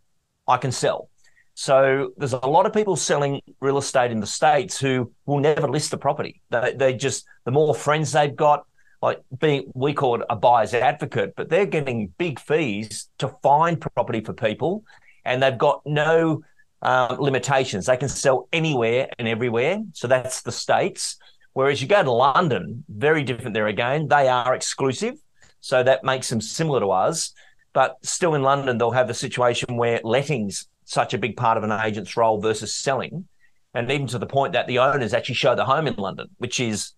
I 0.48 0.56
can 0.56 0.72
sell. 0.72 1.08
So 1.54 2.12
there's 2.16 2.32
a 2.32 2.38
lot 2.38 2.66
of 2.66 2.72
people 2.72 2.96
selling 2.96 3.42
real 3.60 3.78
estate 3.78 4.10
in 4.10 4.20
the 4.20 4.26
states 4.26 4.80
who 4.80 5.12
will 5.26 5.38
never 5.38 5.68
list 5.68 5.92
a 5.92 5.98
property. 5.98 6.40
They, 6.50 6.74
they 6.74 6.94
just 6.94 7.26
the 7.44 7.50
more 7.50 7.74
friends 7.74 8.12
they've 8.12 8.34
got, 8.34 8.64
like 9.02 9.20
being 9.38 9.70
we 9.74 9.92
call 9.92 10.20
it 10.20 10.26
a 10.30 10.36
buyer's 10.36 10.74
advocate, 10.74 11.34
but 11.36 11.48
they're 11.48 11.66
getting 11.66 12.08
big 12.18 12.40
fees 12.40 13.08
to 13.18 13.28
find 13.42 13.80
property 13.80 14.20
for 14.20 14.32
people, 14.32 14.84
and 15.24 15.42
they've 15.42 15.58
got 15.58 15.82
no 15.84 16.42
um, 16.80 17.18
limitations. 17.20 17.86
They 17.86 17.96
can 17.96 18.08
sell 18.08 18.48
anywhere 18.52 19.08
and 19.18 19.28
everywhere. 19.28 19.82
So 19.92 20.08
that's 20.08 20.42
the 20.42 20.52
states. 20.52 21.16
Whereas 21.52 21.82
you 21.82 21.88
go 21.88 22.02
to 22.02 22.10
London, 22.10 22.84
very 22.88 23.24
different 23.24 23.52
there 23.52 23.66
again. 23.66 24.08
They 24.08 24.26
are 24.28 24.54
exclusive, 24.54 25.16
so 25.60 25.82
that 25.82 26.02
makes 26.02 26.30
them 26.30 26.40
similar 26.40 26.80
to 26.80 26.90
us. 26.90 27.34
But 27.74 27.96
still 28.02 28.34
in 28.34 28.42
London, 28.42 28.78
they'll 28.78 28.90
have 28.90 29.10
a 29.10 29.14
situation 29.14 29.76
where 29.76 30.00
lettings 30.02 30.66
such 30.92 31.14
a 31.14 31.18
big 31.18 31.36
part 31.36 31.56
of 31.56 31.64
an 31.64 31.72
agent's 31.72 32.16
role 32.16 32.40
versus 32.40 32.74
selling. 32.74 33.26
And 33.74 33.90
even 33.90 34.06
to 34.08 34.18
the 34.18 34.26
point 34.26 34.52
that 34.52 34.66
the 34.66 34.78
owners 34.78 35.14
actually 35.14 35.36
show 35.36 35.54
the 35.54 35.64
home 35.64 35.86
in 35.86 35.94
London, 35.94 36.28
which 36.38 36.60
is 36.60 36.92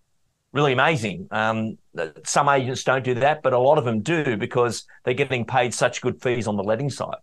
really 0.51 0.73
amazing. 0.73 1.27
Um, 1.31 1.77
some 2.25 2.49
agents 2.49 2.83
don't 2.83 3.03
do 3.03 3.13
that, 3.15 3.43
but 3.43 3.53
a 3.53 3.59
lot 3.59 3.77
of 3.77 3.85
them 3.85 4.01
do 4.01 4.37
because 4.37 4.85
they're 5.03 5.13
getting 5.13 5.45
paid 5.45 5.73
such 5.73 6.01
good 6.01 6.21
fees 6.21 6.47
on 6.47 6.57
the 6.57 6.63
letting 6.63 6.89
side. 6.89 7.15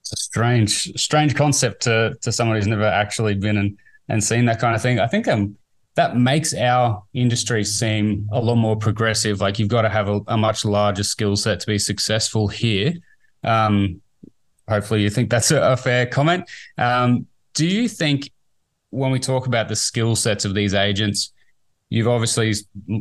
It's 0.00 0.12
a 0.12 0.16
strange, 0.16 0.92
strange 0.96 1.34
concept 1.34 1.82
to 1.82 2.16
to 2.22 2.30
someone 2.30 2.56
who's 2.56 2.66
never 2.66 2.84
actually 2.84 3.34
been 3.34 3.56
and 3.56 3.76
and 4.08 4.22
seen 4.22 4.44
that 4.46 4.60
kind 4.60 4.74
of 4.74 4.80
thing. 4.80 5.00
I 5.00 5.08
think 5.08 5.26
um 5.26 5.56
that 5.96 6.16
makes 6.16 6.54
our 6.54 7.02
industry 7.14 7.64
seem 7.64 8.28
a 8.30 8.40
lot 8.40 8.56
more 8.56 8.76
progressive. 8.76 9.40
Like 9.40 9.58
you've 9.58 9.70
got 9.70 9.82
to 9.82 9.88
have 9.88 10.08
a, 10.08 10.20
a 10.28 10.36
much 10.36 10.64
larger 10.64 11.02
skill 11.02 11.36
set 11.36 11.60
to 11.60 11.66
be 11.66 11.78
successful 11.78 12.48
here. 12.48 12.92
Um, 13.42 14.02
hopefully 14.68 15.02
you 15.02 15.10
think 15.10 15.30
that's 15.30 15.50
a, 15.50 15.60
a 15.60 15.76
fair 15.76 16.06
comment. 16.06 16.48
Um, 16.78 17.26
do 17.54 17.66
you 17.66 17.88
think 17.88 18.30
when 18.90 19.10
we 19.10 19.18
talk 19.18 19.46
about 19.46 19.68
the 19.68 19.76
skill 19.76 20.16
sets 20.16 20.44
of 20.44 20.54
these 20.54 20.74
agents, 20.74 21.32
you've 21.88 22.08
obviously 22.08 22.54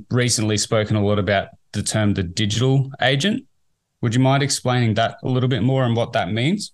recently 0.09 0.57
spoken 0.57 0.95
a 0.95 1.03
lot 1.03 1.19
about 1.19 1.49
the 1.71 1.83
term 1.83 2.13
the 2.13 2.23
digital 2.23 2.91
agent. 3.01 3.45
Would 4.01 4.13
you 4.13 4.21
mind 4.21 4.43
explaining 4.43 4.93
that 4.95 5.17
a 5.23 5.27
little 5.27 5.49
bit 5.49 5.63
more 5.63 5.83
and 5.83 5.95
what 5.95 6.13
that 6.13 6.31
means? 6.31 6.73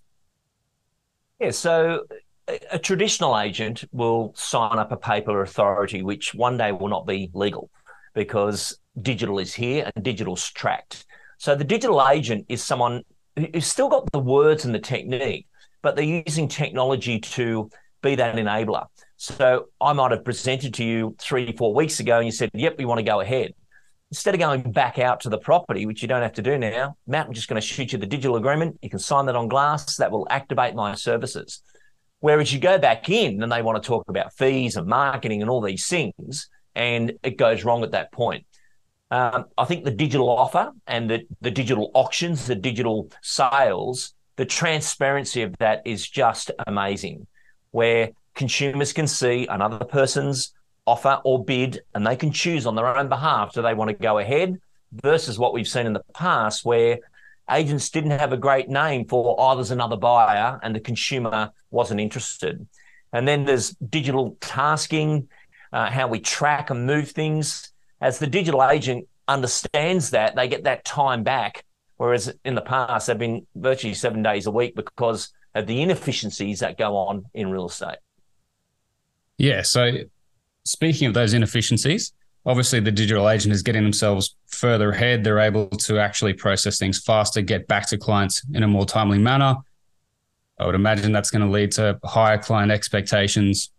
Yeah, 1.39 1.51
so 1.51 2.03
a 2.71 2.77
traditional 2.77 3.39
agent 3.39 3.83
will 3.91 4.33
sign 4.35 4.77
up 4.77 4.91
a 4.91 4.97
paper 4.97 5.41
authority, 5.41 6.03
which 6.03 6.33
one 6.33 6.57
day 6.57 6.71
will 6.71 6.87
not 6.87 7.07
be 7.07 7.31
legal 7.33 7.69
because 8.13 8.77
digital 9.01 9.39
is 9.39 9.53
here 9.53 9.89
and 9.95 10.03
digital's 10.03 10.49
tracked. 10.51 11.05
So 11.37 11.55
the 11.55 11.63
digital 11.63 12.05
agent 12.07 12.45
is 12.49 12.63
someone 12.63 13.03
who's 13.35 13.65
still 13.65 13.89
got 13.89 14.11
the 14.11 14.19
words 14.19 14.65
and 14.65 14.73
the 14.73 14.79
technique, 14.79 15.47
but 15.81 15.95
they're 15.95 16.23
using 16.25 16.47
technology 16.47 17.19
to 17.19 17.69
be 18.01 18.15
that 18.15 18.35
enabler. 18.35 18.85
So 19.17 19.67
I 19.79 19.93
might 19.93 20.11
have 20.11 20.25
presented 20.25 20.73
to 20.75 20.83
you 20.83 21.15
three, 21.19 21.55
four 21.55 21.73
weeks 21.73 21.99
ago, 21.99 22.17
and 22.17 22.25
you 22.25 22.31
said, 22.31 22.49
"Yep, 22.53 22.77
we 22.77 22.85
want 22.85 22.99
to 22.99 23.03
go 23.03 23.19
ahead." 23.21 23.53
Instead 24.09 24.33
of 24.33 24.39
going 24.39 24.71
back 24.71 24.99
out 24.99 25.21
to 25.21 25.29
the 25.29 25.37
property, 25.37 25.85
which 25.85 26.01
you 26.01 26.07
don't 26.07 26.21
have 26.21 26.33
to 26.33 26.41
do 26.41 26.57
now, 26.57 26.95
Matt, 27.07 27.27
I'm 27.27 27.33
just 27.33 27.47
going 27.47 27.61
to 27.61 27.65
shoot 27.65 27.93
you 27.93 27.97
the 27.97 28.05
digital 28.05 28.35
agreement. 28.35 28.77
You 28.81 28.89
can 28.89 28.99
sign 28.99 29.25
that 29.27 29.35
on 29.35 29.47
glass. 29.47 29.95
That 29.97 30.11
will 30.11 30.27
activate 30.29 30.75
my 30.75 30.95
services. 30.95 31.61
Whereas 32.19 32.51
you 32.51 32.59
go 32.59 32.77
back 32.77 33.09
in 33.09 33.41
and 33.41 33.51
they 33.51 33.61
want 33.61 33.81
to 33.81 33.87
talk 33.87 34.03
about 34.09 34.33
fees 34.33 34.75
and 34.75 34.85
marketing 34.85 35.41
and 35.41 35.49
all 35.49 35.61
these 35.61 35.87
things, 35.87 36.49
and 36.75 37.13
it 37.23 37.37
goes 37.37 37.63
wrong 37.63 37.83
at 37.83 37.91
that 37.91 38.11
point. 38.11 38.45
Um, 39.11 39.45
I 39.57 39.65
think 39.65 39.83
the 39.83 39.91
digital 39.91 40.29
offer 40.29 40.71
and 40.87 41.09
the, 41.09 41.27
the 41.41 41.51
digital 41.51 41.91
auctions, 41.93 42.47
the 42.47 42.55
digital 42.55 43.11
sales, 43.21 44.13
the 44.37 44.45
transparency 44.45 45.41
of 45.41 45.55
that 45.59 45.81
is 45.85 46.09
just 46.09 46.49
amazing, 46.65 47.27
where 47.71 48.11
consumers 48.33 48.93
can 48.93 49.07
see 49.07 49.45
another 49.47 49.83
person's 49.85 50.53
offer 50.87 51.19
or 51.25 51.43
bid, 51.43 51.81
and 51.93 52.07
they 52.07 52.15
can 52.15 52.31
choose 52.31 52.65
on 52.65 52.75
their 52.75 52.87
own 52.87 53.09
behalf 53.09 53.53
do 53.53 53.61
they 53.61 53.73
want 53.73 53.89
to 53.89 53.93
go 53.93 54.17
ahead 54.17 54.59
versus 54.91 55.37
what 55.37 55.53
we've 55.53 55.67
seen 55.67 55.85
in 55.85 55.93
the 55.93 56.03
past 56.13 56.65
where 56.65 56.97
agents 57.49 57.89
didn't 57.89 58.11
have 58.11 58.33
a 58.33 58.37
great 58.37 58.69
name 58.69 59.05
for, 59.05 59.35
oh, 59.37 59.55
there's 59.55 59.71
another 59.71 59.97
buyer, 59.97 60.59
and 60.63 60.75
the 60.75 60.79
consumer 60.79 61.51
wasn't 61.69 61.99
interested. 61.99 62.65
And 63.13 63.27
then 63.27 63.43
there's 63.43 63.71
digital 63.71 64.37
tasking, 64.39 65.27
uh, 65.73 65.89
how 65.89 66.07
we 66.07 66.19
track 66.19 66.69
and 66.69 66.85
move 66.85 67.11
things. 67.11 67.70
As 68.01 68.19
the 68.19 68.27
digital 68.27 68.67
agent 68.67 69.07
understands 69.27 70.09
that, 70.09 70.35
they 70.35 70.47
get 70.47 70.63
that 70.63 70.83
time 70.83 71.23
back. 71.23 71.63
Whereas 71.97 72.33
in 72.43 72.55
the 72.55 72.61
past, 72.61 73.07
they've 73.07 73.17
been 73.17 73.45
virtually 73.55 73.93
seven 73.93 74.23
days 74.23 74.47
a 74.47 74.51
week 74.51 74.75
because 74.75 75.31
of 75.53 75.67
the 75.67 75.81
inefficiencies 75.81 76.59
that 76.59 76.77
go 76.77 76.97
on 76.97 77.25
in 77.33 77.51
real 77.51 77.67
estate. 77.67 77.97
Yeah. 79.37 79.61
So, 79.61 79.91
speaking 80.65 81.07
of 81.07 81.13
those 81.13 81.33
inefficiencies, 81.33 82.13
obviously 82.45 82.79
the 82.79 82.91
digital 82.91 83.29
agent 83.29 83.53
is 83.53 83.61
getting 83.61 83.83
themselves 83.83 84.35
further 84.47 84.91
ahead. 84.91 85.23
They're 85.23 85.39
able 85.39 85.67
to 85.67 85.99
actually 85.99 86.33
process 86.33 86.79
things 86.79 86.99
faster, 86.99 87.41
get 87.41 87.67
back 87.67 87.87
to 87.89 87.97
clients 87.97 88.41
in 88.53 88.63
a 88.63 88.67
more 88.67 88.85
timely 88.85 89.19
manner. 89.19 89.55
I 90.59 90.65
would 90.65 90.75
imagine 90.75 91.11
that's 91.11 91.31
going 91.31 91.45
to 91.45 91.51
lead 91.51 91.71
to 91.73 91.99
higher 92.03 92.37
client 92.37 92.71
expectations 92.71 93.71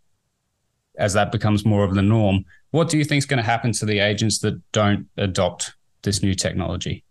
as 0.99 1.13
that 1.15 1.33
becomes 1.33 1.65
more 1.65 1.85
of 1.85 1.95
the 1.95 2.03
norm. 2.03 2.45
What 2.73 2.89
do 2.89 2.99
you 2.99 3.05
think 3.05 3.19
is 3.19 3.27
going 3.27 3.39
to 3.39 3.49
happen 3.49 3.73
to 3.73 3.87
the 3.87 4.01
agents 4.01 4.41
that 4.41 4.61
don't 4.73 5.07
adopt 5.17 5.75
this 6.03 6.23
new 6.23 6.35
technology? 6.35 7.05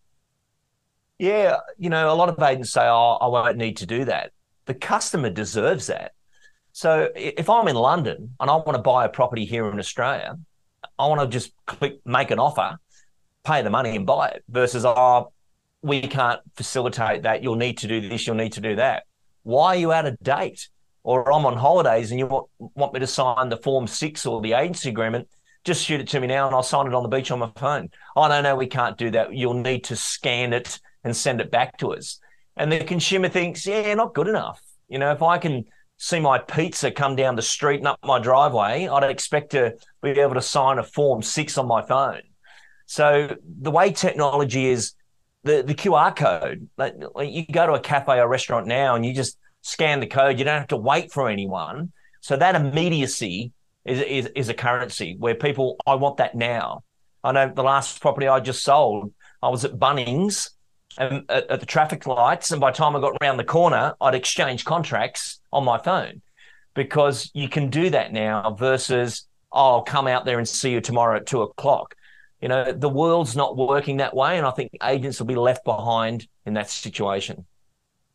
Yeah, 1.17 1.57
you 1.77 1.89
know, 1.89 2.11
a 2.11 2.15
lot 2.15 2.29
of 2.29 2.41
agents 2.41 2.73
say, 2.73 2.81
"Oh, 2.81 3.17
I 3.21 3.27
won't 3.27 3.57
need 3.57 3.77
to 3.77 3.85
do 3.85 4.05
that." 4.05 4.31
The 4.65 4.73
customer 4.73 5.29
deserves 5.29 5.87
that. 5.87 6.13
So 6.73 7.09
if 7.15 7.49
I'm 7.49 7.67
in 7.67 7.75
London 7.75 8.35
and 8.39 8.49
I 8.49 8.55
want 8.55 8.73
to 8.73 8.81
buy 8.81 9.05
a 9.05 9.09
property 9.09 9.45
here 9.45 9.69
in 9.69 9.77
Australia, 9.77 10.37
I 10.97 11.07
want 11.07 11.21
to 11.21 11.27
just 11.27 11.53
click 11.67 11.99
make 12.05 12.31
an 12.31 12.39
offer, 12.39 12.77
pay 13.43 13.61
the 13.61 13.69
money 13.69 13.95
and 13.95 14.05
buy 14.05 14.29
it 14.29 14.43
versus, 14.49 14.83
oh, 14.85 15.31
we 15.83 16.01
can't 16.01 16.41
facilitate 16.55 17.23
that. 17.23 17.43
You'll 17.43 17.55
need 17.55 17.77
to 17.79 17.87
do 17.87 18.07
this, 18.07 18.25
you'll 18.25 18.35
need 18.35 18.53
to 18.53 18.61
do 18.61 18.75
that. 18.77 19.03
Why 19.43 19.75
are 19.75 19.79
you 19.79 19.91
out 19.91 20.05
of 20.05 20.17
date? 20.23 20.69
Or 21.03 21.33
I'm 21.33 21.45
on 21.45 21.57
holidays 21.57 22.11
and 22.11 22.19
you 22.19 22.27
want, 22.27 22.47
want 22.59 22.93
me 22.93 22.99
to 22.99 23.07
sign 23.07 23.49
the 23.49 23.57
Form 23.57 23.87
6 23.87 24.25
or 24.25 24.41
the 24.41 24.53
agency 24.53 24.89
agreement, 24.89 25.27
just 25.63 25.85
shoot 25.85 26.01
it 26.01 26.07
to 26.09 26.19
me 26.19 26.27
now 26.27 26.47
and 26.47 26.55
I'll 26.55 26.63
sign 26.63 26.87
it 26.87 26.93
on 26.93 27.03
the 27.03 27.09
beach 27.09 27.31
on 27.31 27.39
my 27.39 27.51
phone. 27.55 27.89
Oh, 28.15 28.27
no, 28.27 28.41
no, 28.41 28.55
we 28.55 28.67
can't 28.67 28.97
do 28.97 29.11
that. 29.11 29.33
You'll 29.33 29.53
need 29.53 29.83
to 29.85 29.95
scan 29.95 30.53
it 30.53 30.79
and 31.03 31.15
send 31.15 31.41
it 31.41 31.51
back 31.51 31.77
to 31.77 31.93
us. 31.93 32.19
And 32.57 32.71
the 32.71 32.83
consumer 32.83 33.29
thinks, 33.29 33.65
yeah, 33.65 33.93
not 33.93 34.13
good 34.13 34.27
enough. 34.27 34.61
You 34.87 34.99
know, 34.99 35.11
if 35.11 35.21
I 35.21 35.37
can 35.37 35.65
see 35.97 36.19
my 36.19 36.39
pizza 36.39 36.91
come 36.91 37.15
down 37.15 37.35
the 37.35 37.41
street 37.41 37.77
and 37.77 37.87
up 37.87 37.99
my 38.03 38.19
driveway, 38.19 38.87
I'd 38.87 39.03
expect 39.03 39.51
to 39.51 39.75
be 40.01 40.11
able 40.11 40.33
to 40.33 40.41
sign 40.41 40.79
a 40.79 40.83
form 40.83 41.21
six 41.21 41.57
on 41.57 41.67
my 41.67 41.85
phone. 41.85 42.21
So 42.87 43.35
the 43.61 43.71
way 43.71 43.91
technology 43.91 44.67
is, 44.67 44.93
the, 45.43 45.63
the 45.63 45.73
QR 45.73 46.15
code, 46.15 46.69
like, 46.77 46.95
you 47.21 47.45
go 47.51 47.65
to 47.65 47.73
a 47.73 47.79
cafe 47.79 48.19
or 48.19 48.27
restaurant 48.27 48.67
now 48.67 48.95
and 48.95 49.05
you 49.05 49.13
just 49.13 49.37
scan 49.61 49.99
the 49.99 50.07
code, 50.07 50.37
you 50.37 50.45
don't 50.45 50.59
have 50.59 50.67
to 50.67 50.77
wait 50.77 51.11
for 51.11 51.29
anyone. 51.29 51.91
So 52.19 52.35
that 52.35 52.55
immediacy 52.55 53.51
is, 53.85 54.01
is, 54.01 54.25
is 54.35 54.49
a 54.49 54.53
currency 54.53 55.15
where 55.19 55.35
people, 55.35 55.77
I 55.85 55.95
want 55.95 56.17
that 56.17 56.35
now. 56.35 56.83
I 57.23 57.31
know 57.31 57.51
the 57.53 57.63
last 57.63 58.01
property 58.01 58.27
I 58.27 58.39
just 58.39 58.63
sold, 58.63 59.13
I 59.41 59.49
was 59.49 59.65
at 59.65 59.73
Bunnings 59.73 60.49
and 60.97 61.23
at, 61.29 61.49
at 61.49 61.59
the 61.59 61.65
traffic 61.65 62.05
lights, 62.05 62.51
and 62.51 62.59
by 62.59 62.71
the 62.71 62.77
time 62.77 62.95
I 62.95 62.99
got 62.99 63.17
around 63.21 63.37
the 63.37 63.43
corner, 63.43 63.93
I'd 64.01 64.15
exchange 64.15 64.65
contracts 64.65 65.39
on 65.51 65.63
my 65.63 65.77
phone 65.77 66.21
because 66.73 67.29
you 67.33 67.49
can 67.49 67.69
do 67.69 67.89
that 67.89 68.13
now 68.13 68.51
versus, 68.51 69.27
oh, 69.51 69.75
I'll 69.75 69.81
come 69.83 70.07
out 70.07 70.25
there 70.25 70.37
and 70.37 70.47
see 70.47 70.71
you 70.71 70.81
tomorrow 70.81 71.17
at 71.17 71.25
two 71.25 71.41
o'clock. 71.41 71.95
You 72.41 72.47
know, 72.47 72.71
the 72.71 72.89
world's 72.89 73.35
not 73.35 73.55
working 73.55 73.97
that 73.97 74.15
way. 74.15 74.37
And 74.37 74.47
I 74.47 74.51
think 74.51 74.71
agents 74.83 75.19
will 75.19 75.27
be 75.27 75.35
left 75.35 75.63
behind 75.63 76.27
in 76.45 76.55
that 76.55 76.69
situation. 76.69 77.45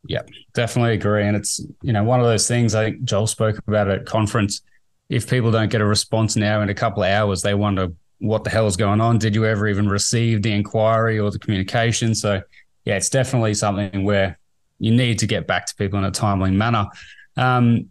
Yeah, 0.08 0.22
definitely 0.52 0.94
agree. 0.94 1.26
And 1.26 1.36
it's, 1.36 1.60
you 1.82 1.92
know, 1.92 2.02
one 2.02 2.20
of 2.20 2.26
those 2.26 2.48
things 2.48 2.74
I 2.74 2.86
think 2.86 3.04
Joel 3.04 3.26
spoke 3.26 3.58
about 3.68 3.88
at 3.88 4.04
conference. 4.04 4.62
If 5.08 5.28
people 5.28 5.50
don't 5.50 5.70
get 5.70 5.80
a 5.80 5.86
response 5.86 6.36
now 6.36 6.60
in 6.62 6.68
a 6.68 6.74
couple 6.74 7.02
of 7.02 7.10
hours, 7.10 7.42
they 7.42 7.54
wonder 7.54 7.88
what 8.18 8.44
the 8.44 8.50
hell 8.50 8.66
is 8.66 8.76
going 8.76 9.00
on. 9.00 9.18
Did 9.18 9.34
you 9.34 9.44
ever 9.44 9.68
even 9.68 9.88
receive 9.88 10.42
the 10.42 10.52
inquiry 10.52 11.18
or 11.18 11.30
the 11.30 11.38
communication? 11.38 12.14
So, 12.14 12.42
yeah, 12.84 12.96
it's 12.96 13.08
definitely 13.08 13.54
something 13.54 14.04
where 14.04 14.38
you 14.78 14.90
need 14.90 15.18
to 15.20 15.26
get 15.26 15.46
back 15.46 15.66
to 15.66 15.74
people 15.76 15.98
in 15.98 16.04
a 16.04 16.10
timely 16.10 16.50
manner. 16.50 16.86
Um, 17.36 17.88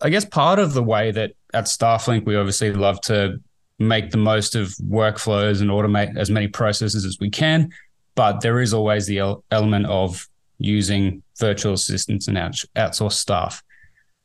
I 0.00 0.10
guess 0.10 0.24
part 0.24 0.58
of 0.58 0.72
the 0.74 0.82
way 0.82 1.10
that 1.10 1.32
at 1.52 1.64
StaffLink 1.64 2.24
we 2.24 2.36
obviously 2.36 2.72
love 2.72 3.00
to 3.02 3.40
make 3.78 4.10
the 4.10 4.18
most 4.18 4.54
of 4.54 4.68
workflows 4.88 5.60
and 5.60 5.70
automate 5.70 6.16
as 6.16 6.30
many 6.30 6.48
processes 6.48 7.04
as 7.04 7.18
we 7.18 7.30
can, 7.30 7.70
but 8.14 8.40
there 8.40 8.60
is 8.60 8.74
always 8.74 9.06
the 9.06 9.36
element 9.50 9.86
of 9.86 10.28
using 10.58 11.22
virtual 11.38 11.72
assistants 11.72 12.28
and 12.28 12.36
out- 12.36 12.64
outsourced 12.76 13.14
staff. 13.14 13.62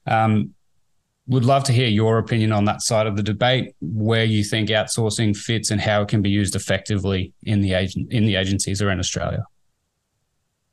Um, 0.06 0.54
would 1.28 1.46
love 1.46 1.64
to 1.66 1.74
hear 1.74 1.88
your 1.88 2.18
opinion 2.20 2.52
on 2.52 2.66
that 2.66 2.82
side 2.82 3.08
of 3.08 3.16
the 3.16 3.24
debate, 3.24 3.74
where 3.82 4.26
you 4.26 4.44
think 4.44 4.70
outsourcing 4.70 5.36
fits 5.36 5.72
and 5.72 5.82
how 5.82 6.04
it 6.04 6.08
can 6.08 6.22
be 6.22 6.30
used 6.30 6.56
effectively 6.56 7.34
in 7.44 7.62
the 7.62 7.74
agent 7.74 8.12
in 8.12 8.26
the 8.26 8.36
agencies 8.36 8.82
around 8.82 9.00
Australia. 9.00 9.44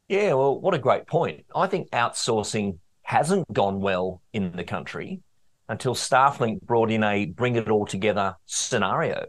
Yeah, 0.08 0.34
well, 0.34 0.60
what 0.60 0.74
a 0.74 0.78
great 0.78 1.06
point. 1.06 1.46
I 1.54 1.66
think 1.68 1.90
outsourcing 1.90 2.78
hasn't 3.02 3.50
gone 3.52 3.80
well 3.80 4.20
in 4.32 4.52
the 4.52 4.64
country 4.64 5.20
until 5.68 5.94
StaffLink 5.94 6.60
brought 6.62 6.90
in 6.90 7.02
a 7.02 7.26
bring 7.26 7.56
it 7.56 7.70
all 7.70 7.86
together 7.86 8.36
scenario. 8.44 9.24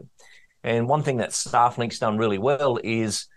And 0.62 0.88
one 0.88 1.02
thing 1.02 1.18
that 1.18 1.30
StaffLink's 1.30 1.98
done 1.98 2.18
really 2.18 2.38
well 2.38 2.78
is 2.84 3.28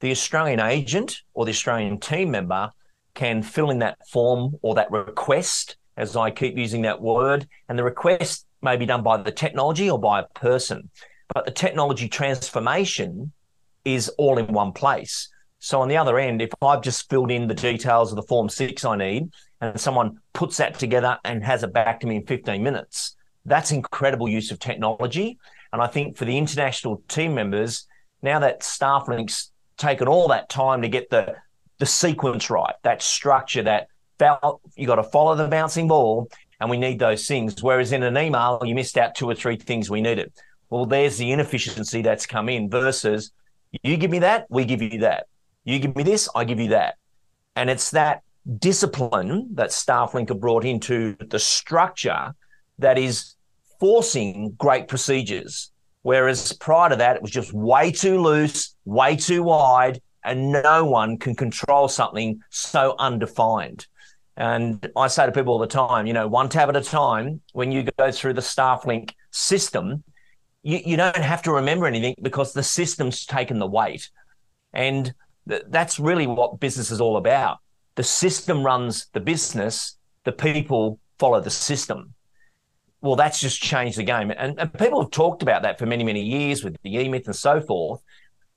the 0.00 0.10
Australian 0.10 0.60
agent 0.60 1.22
or 1.34 1.44
the 1.44 1.50
Australian 1.50 1.98
team 1.98 2.30
member 2.30 2.70
can 3.14 3.42
fill 3.42 3.70
in 3.70 3.80
that 3.80 3.98
form 4.08 4.56
or 4.62 4.74
that 4.74 4.90
request, 4.90 5.76
as 5.96 6.16
I 6.16 6.30
keep 6.30 6.56
using 6.56 6.82
that 6.82 7.00
word, 7.00 7.46
and 7.68 7.78
the 7.78 7.84
request 7.84 8.46
may 8.62 8.76
be 8.76 8.86
done 8.86 9.02
by 9.02 9.16
the 9.16 9.32
technology 9.32 9.90
or 9.90 9.98
by 9.98 10.20
a 10.20 10.28
person. 10.34 10.90
But 11.34 11.44
the 11.44 11.50
technology 11.50 12.08
transformation 12.08 13.32
is 13.84 14.08
all 14.10 14.38
in 14.38 14.46
one 14.46 14.72
place. 14.72 15.28
So 15.58 15.80
on 15.80 15.88
the 15.88 15.96
other 15.96 16.18
end, 16.18 16.42
if 16.42 16.50
I've 16.60 16.82
just 16.82 17.08
filled 17.08 17.30
in 17.30 17.46
the 17.46 17.54
details 17.54 18.10
of 18.10 18.16
the 18.16 18.22
form 18.22 18.48
six 18.48 18.84
I 18.84 18.96
need, 18.96 19.30
and 19.60 19.80
someone 19.80 20.18
puts 20.32 20.56
that 20.56 20.78
together 20.78 21.18
and 21.24 21.44
has 21.44 21.62
it 21.62 21.72
back 21.72 22.00
to 22.00 22.06
me 22.06 22.16
in 22.16 22.26
15 22.26 22.62
minutes, 22.62 23.16
that's 23.44 23.70
incredible 23.70 24.28
use 24.28 24.50
of 24.50 24.58
technology. 24.58 25.38
And 25.72 25.80
I 25.80 25.86
think 25.86 26.16
for 26.16 26.24
the 26.24 26.36
international 26.36 27.02
team 27.08 27.34
members, 27.34 27.86
now 28.22 28.38
that 28.40 28.60
StaffLink's 28.60 29.52
taken 29.76 30.08
all 30.08 30.28
that 30.28 30.48
time 30.48 30.82
to 30.82 30.88
get 30.88 31.10
the 31.10 31.36
the 31.78 31.86
sequence 31.86 32.48
right, 32.48 32.74
that 32.84 33.02
structure, 33.02 33.64
that 33.64 33.88
you 34.76 34.86
got 34.86 34.96
to 34.96 35.02
follow 35.02 35.34
the 35.34 35.48
bouncing 35.48 35.88
ball, 35.88 36.28
and 36.60 36.70
we 36.70 36.76
need 36.76 36.98
those 36.98 37.26
things. 37.26 37.62
Whereas 37.62 37.92
in 37.92 38.02
an 38.02 38.16
email, 38.16 38.60
you 38.64 38.74
missed 38.74 38.96
out 38.96 39.14
two 39.14 39.28
or 39.28 39.34
three 39.34 39.56
things 39.56 39.90
we 39.90 40.00
needed. 40.00 40.32
Well, 40.70 40.86
there's 40.86 41.18
the 41.18 41.32
inefficiency 41.32 42.02
that's 42.02 42.24
come 42.24 42.48
in 42.48 42.70
versus 42.70 43.32
you 43.82 43.96
give 43.96 44.10
me 44.10 44.20
that, 44.20 44.46
we 44.48 44.64
give 44.64 44.80
you 44.80 45.00
that. 45.00 45.26
You 45.64 45.78
give 45.78 45.96
me 45.96 46.02
this, 46.02 46.28
I 46.34 46.44
give 46.44 46.60
you 46.60 46.68
that. 46.68 46.96
And 47.56 47.68
it's 47.68 47.90
that 47.90 48.22
discipline 48.58 49.48
that 49.54 49.70
StaffLink 49.70 50.28
have 50.28 50.40
brought 50.40 50.64
into 50.64 51.16
the 51.28 51.38
structure 51.38 52.34
that 52.78 52.98
is 52.98 53.34
forcing 53.78 54.54
great 54.58 54.88
procedures. 54.88 55.70
Whereas 56.02 56.52
prior 56.54 56.90
to 56.90 56.96
that, 56.96 57.16
it 57.16 57.22
was 57.22 57.30
just 57.30 57.52
way 57.52 57.92
too 57.92 58.20
loose, 58.20 58.74
way 58.84 59.16
too 59.16 59.42
wide, 59.42 60.00
and 60.24 60.52
no 60.52 60.84
one 60.84 61.18
can 61.18 61.34
control 61.34 61.88
something 61.88 62.40
so 62.50 62.94
undefined. 62.98 63.86
And 64.36 64.88
I 64.96 65.08
say 65.08 65.26
to 65.26 65.32
people 65.32 65.52
all 65.52 65.58
the 65.58 65.66
time, 65.66 66.06
you 66.06 66.12
know, 66.12 66.26
one 66.26 66.48
tab 66.48 66.68
at 66.68 66.76
a 66.76 66.80
time, 66.80 67.40
when 67.52 67.70
you 67.70 67.86
go 67.98 68.10
through 68.10 68.34
the 68.34 68.40
StaffLink 68.40 69.12
system, 69.30 70.02
you, 70.62 70.80
you 70.84 70.96
don't 70.96 71.16
have 71.16 71.42
to 71.42 71.52
remember 71.52 71.86
anything 71.86 72.14
because 72.22 72.52
the 72.52 72.62
system's 72.62 73.26
taken 73.26 73.58
the 73.58 73.66
weight. 73.66 74.08
And 74.72 75.12
that's 75.46 75.98
really 75.98 76.26
what 76.26 76.60
business 76.60 76.90
is 76.90 77.00
all 77.00 77.16
about. 77.16 77.58
The 77.96 78.04
system 78.04 78.64
runs 78.64 79.08
the 79.12 79.20
business, 79.20 79.98
the 80.24 80.32
people 80.32 80.98
follow 81.18 81.40
the 81.40 81.50
system. 81.50 82.14
Well, 83.02 83.16
that's 83.16 83.40
just 83.40 83.60
changed 83.60 83.98
the 83.98 84.04
game. 84.04 84.30
And, 84.30 84.58
and 84.58 84.72
people 84.78 85.02
have 85.02 85.10
talked 85.10 85.42
about 85.42 85.62
that 85.62 85.78
for 85.78 85.86
many, 85.86 86.04
many 86.04 86.22
years 86.22 86.62
with 86.62 86.76
the 86.82 86.96
E 86.96 87.06
and 87.06 87.36
so 87.36 87.60
forth. 87.60 88.00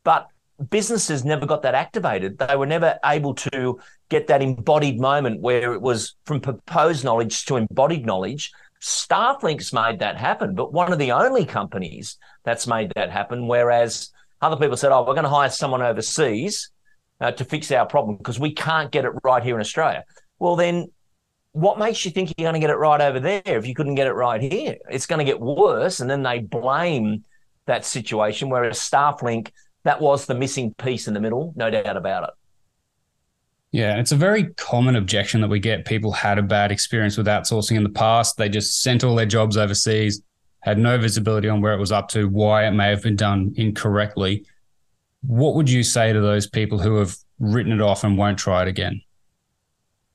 But 0.03 0.27
businesses 0.69 1.25
never 1.25 1.45
got 1.45 1.61
that 1.63 1.75
activated. 1.75 2.37
They 2.37 2.55
were 2.55 2.65
never 2.65 2.97
able 3.03 3.33
to 3.35 3.79
get 4.09 4.27
that 4.27 4.41
embodied 4.41 4.99
moment 4.99 5.41
where 5.41 5.73
it 5.73 5.81
was 5.81 6.15
from 6.25 6.39
proposed 6.39 7.03
knowledge 7.03 7.45
to 7.45 7.57
embodied 7.57 8.05
knowledge. 8.05 8.51
StaffLink's 8.81 9.73
made 9.73 9.99
that 9.99 10.17
happen, 10.17 10.55
but 10.55 10.71
one 10.71 10.93
of 10.93 10.99
the 10.99 11.11
only 11.11 11.45
companies 11.45 12.17
that's 12.43 12.67
made 12.67 12.91
that 12.95 13.11
happen. 13.11 13.47
Whereas 13.47 14.11
other 14.41 14.57
people 14.57 14.77
said, 14.77 14.91
oh, 14.91 15.01
we're 15.01 15.13
going 15.13 15.23
to 15.23 15.29
hire 15.29 15.49
someone 15.49 15.81
overseas 15.81 16.69
uh, 17.19 17.31
to 17.31 17.45
fix 17.45 17.71
our 17.71 17.85
problem 17.85 18.17
because 18.17 18.39
we 18.39 18.53
can't 18.53 18.91
get 18.91 19.05
it 19.05 19.11
right 19.23 19.43
here 19.43 19.55
in 19.55 19.61
Australia. 19.61 20.03
Well, 20.39 20.55
then 20.55 20.91
what 21.53 21.79
makes 21.79 22.03
you 22.03 22.11
think 22.11 22.33
you're 22.37 22.45
going 22.45 22.59
to 22.59 22.65
get 22.65 22.69
it 22.69 22.77
right 22.77 23.01
over 23.01 23.19
there 23.19 23.41
if 23.45 23.65
you 23.65 23.73
couldn't 23.73 23.95
get 23.95 24.07
it 24.07 24.13
right 24.13 24.41
here? 24.41 24.75
It's 24.89 25.05
going 25.05 25.19
to 25.19 25.25
get 25.25 25.39
worse. 25.39 25.99
And 25.99 26.09
then 26.09 26.21
they 26.21 26.39
blame 26.39 27.23
that 27.65 27.85
situation, 27.85 28.49
whereas 28.49 28.77
StaffLink, 28.77 29.51
that 29.85 30.01
was 30.01 30.25
the 30.25 30.35
missing 30.35 30.73
piece 30.73 31.07
in 31.07 31.13
the 31.13 31.21
middle, 31.21 31.53
no 31.55 31.69
doubt 31.69 31.95
about 31.95 32.23
it. 32.23 32.29
Yeah, 33.71 33.97
it's 33.99 34.11
a 34.11 34.15
very 34.15 34.45
common 34.55 34.95
objection 34.95 35.41
that 35.41 35.47
we 35.47 35.59
get. 35.59 35.85
People 35.85 36.11
had 36.11 36.39
a 36.39 36.41
bad 36.41 36.71
experience 36.71 37.17
with 37.17 37.27
outsourcing 37.27 37.77
in 37.77 37.83
the 37.83 37.89
past. 37.89 38.35
They 38.35 38.49
just 38.49 38.81
sent 38.81 39.03
all 39.03 39.15
their 39.15 39.25
jobs 39.25 39.57
overseas, 39.57 40.23
had 40.61 40.79
no 40.79 40.97
visibility 40.97 41.49
on 41.49 41.61
where 41.61 41.73
it 41.73 41.79
was 41.79 41.91
up 41.91 42.07
to, 42.09 42.27
why 42.27 42.65
it 42.65 42.71
may 42.71 42.89
have 42.89 43.03
been 43.03 43.15
done 43.15 43.53
incorrectly. 43.57 44.45
What 45.21 45.55
would 45.55 45.69
you 45.69 45.83
say 45.83 46.13
to 46.13 46.19
those 46.19 46.47
people 46.47 46.79
who 46.79 46.95
have 46.95 47.15
written 47.39 47.71
it 47.71 47.81
off 47.81 48.03
and 48.03 48.17
won't 48.17 48.39
try 48.39 48.63
it 48.63 48.67
again? 48.67 49.01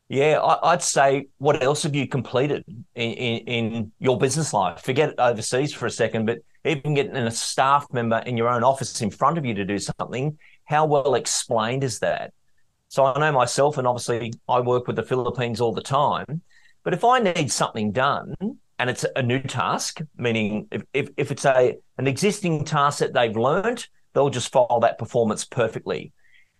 Yeah, 0.08 0.40
I, 0.40 0.72
would 0.72 0.82
say, 0.82 1.28
what 1.38 1.62
else 1.62 1.84
have 1.84 1.94
you 1.94 2.08
completed 2.08 2.64
in, 2.96 3.12
in, 3.12 3.38
in, 3.46 3.92
your 4.00 4.18
business 4.18 4.52
life? 4.52 4.80
Forget 4.80 5.14
overseas 5.18 5.72
for 5.72 5.86
a 5.86 5.90
second, 5.90 6.26
but 6.26 6.38
even 6.64 6.94
getting 6.94 7.16
a 7.16 7.30
staff 7.30 7.86
member 7.92 8.18
in 8.18 8.36
your 8.36 8.48
own 8.48 8.62
office 8.64 9.00
in 9.00 9.10
front 9.10 9.38
of 9.38 9.44
you 9.44 9.54
to 9.54 9.64
do 9.64 9.78
something, 9.78 10.38
how 10.64 10.86
well 10.86 11.14
explained 11.14 11.84
is 11.84 12.00
that? 12.00 12.32
So 12.88 13.04
I 13.04 13.18
know 13.18 13.32
myself, 13.32 13.78
and 13.78 13.86
obviously 13.86 14.32
I 14.48 14.60
work 14.60 14.86
with 14.86 14.96
the 14.96 15.02
Philippines 15.02 15.60
all 15.60 15.72
the 15.72 15.82
time. 15.82 16.42
But 16.82 16.94
if 16.94 17.04
I 17.04 17.20
need 17.20 17.52
something 17.52 17.92
done 17.92 18.34
and 18.78 18.90
it's 18.90 19.04
a 19.14 19.22
new 19.22 19.40
task, 19.40 20.00
meaning 20.16 20.66
if, 20.70 20.82
if, 20.92 21.10
if 21.16 21.30
it's 21.30 21.44
a 21.44 21.76
an 21.98 22.06
existing 22.06 22.64
task 22.64 22.98
that 23.00 23.12
they've 23.12 23.36
learned, 23.36 23.86
they'll 24.12 24.30
just 24.30 24.50
follow 24.50 24.80
that 24.80 24.98
performance 24.98 25.44
perfectly. 25.44 26.12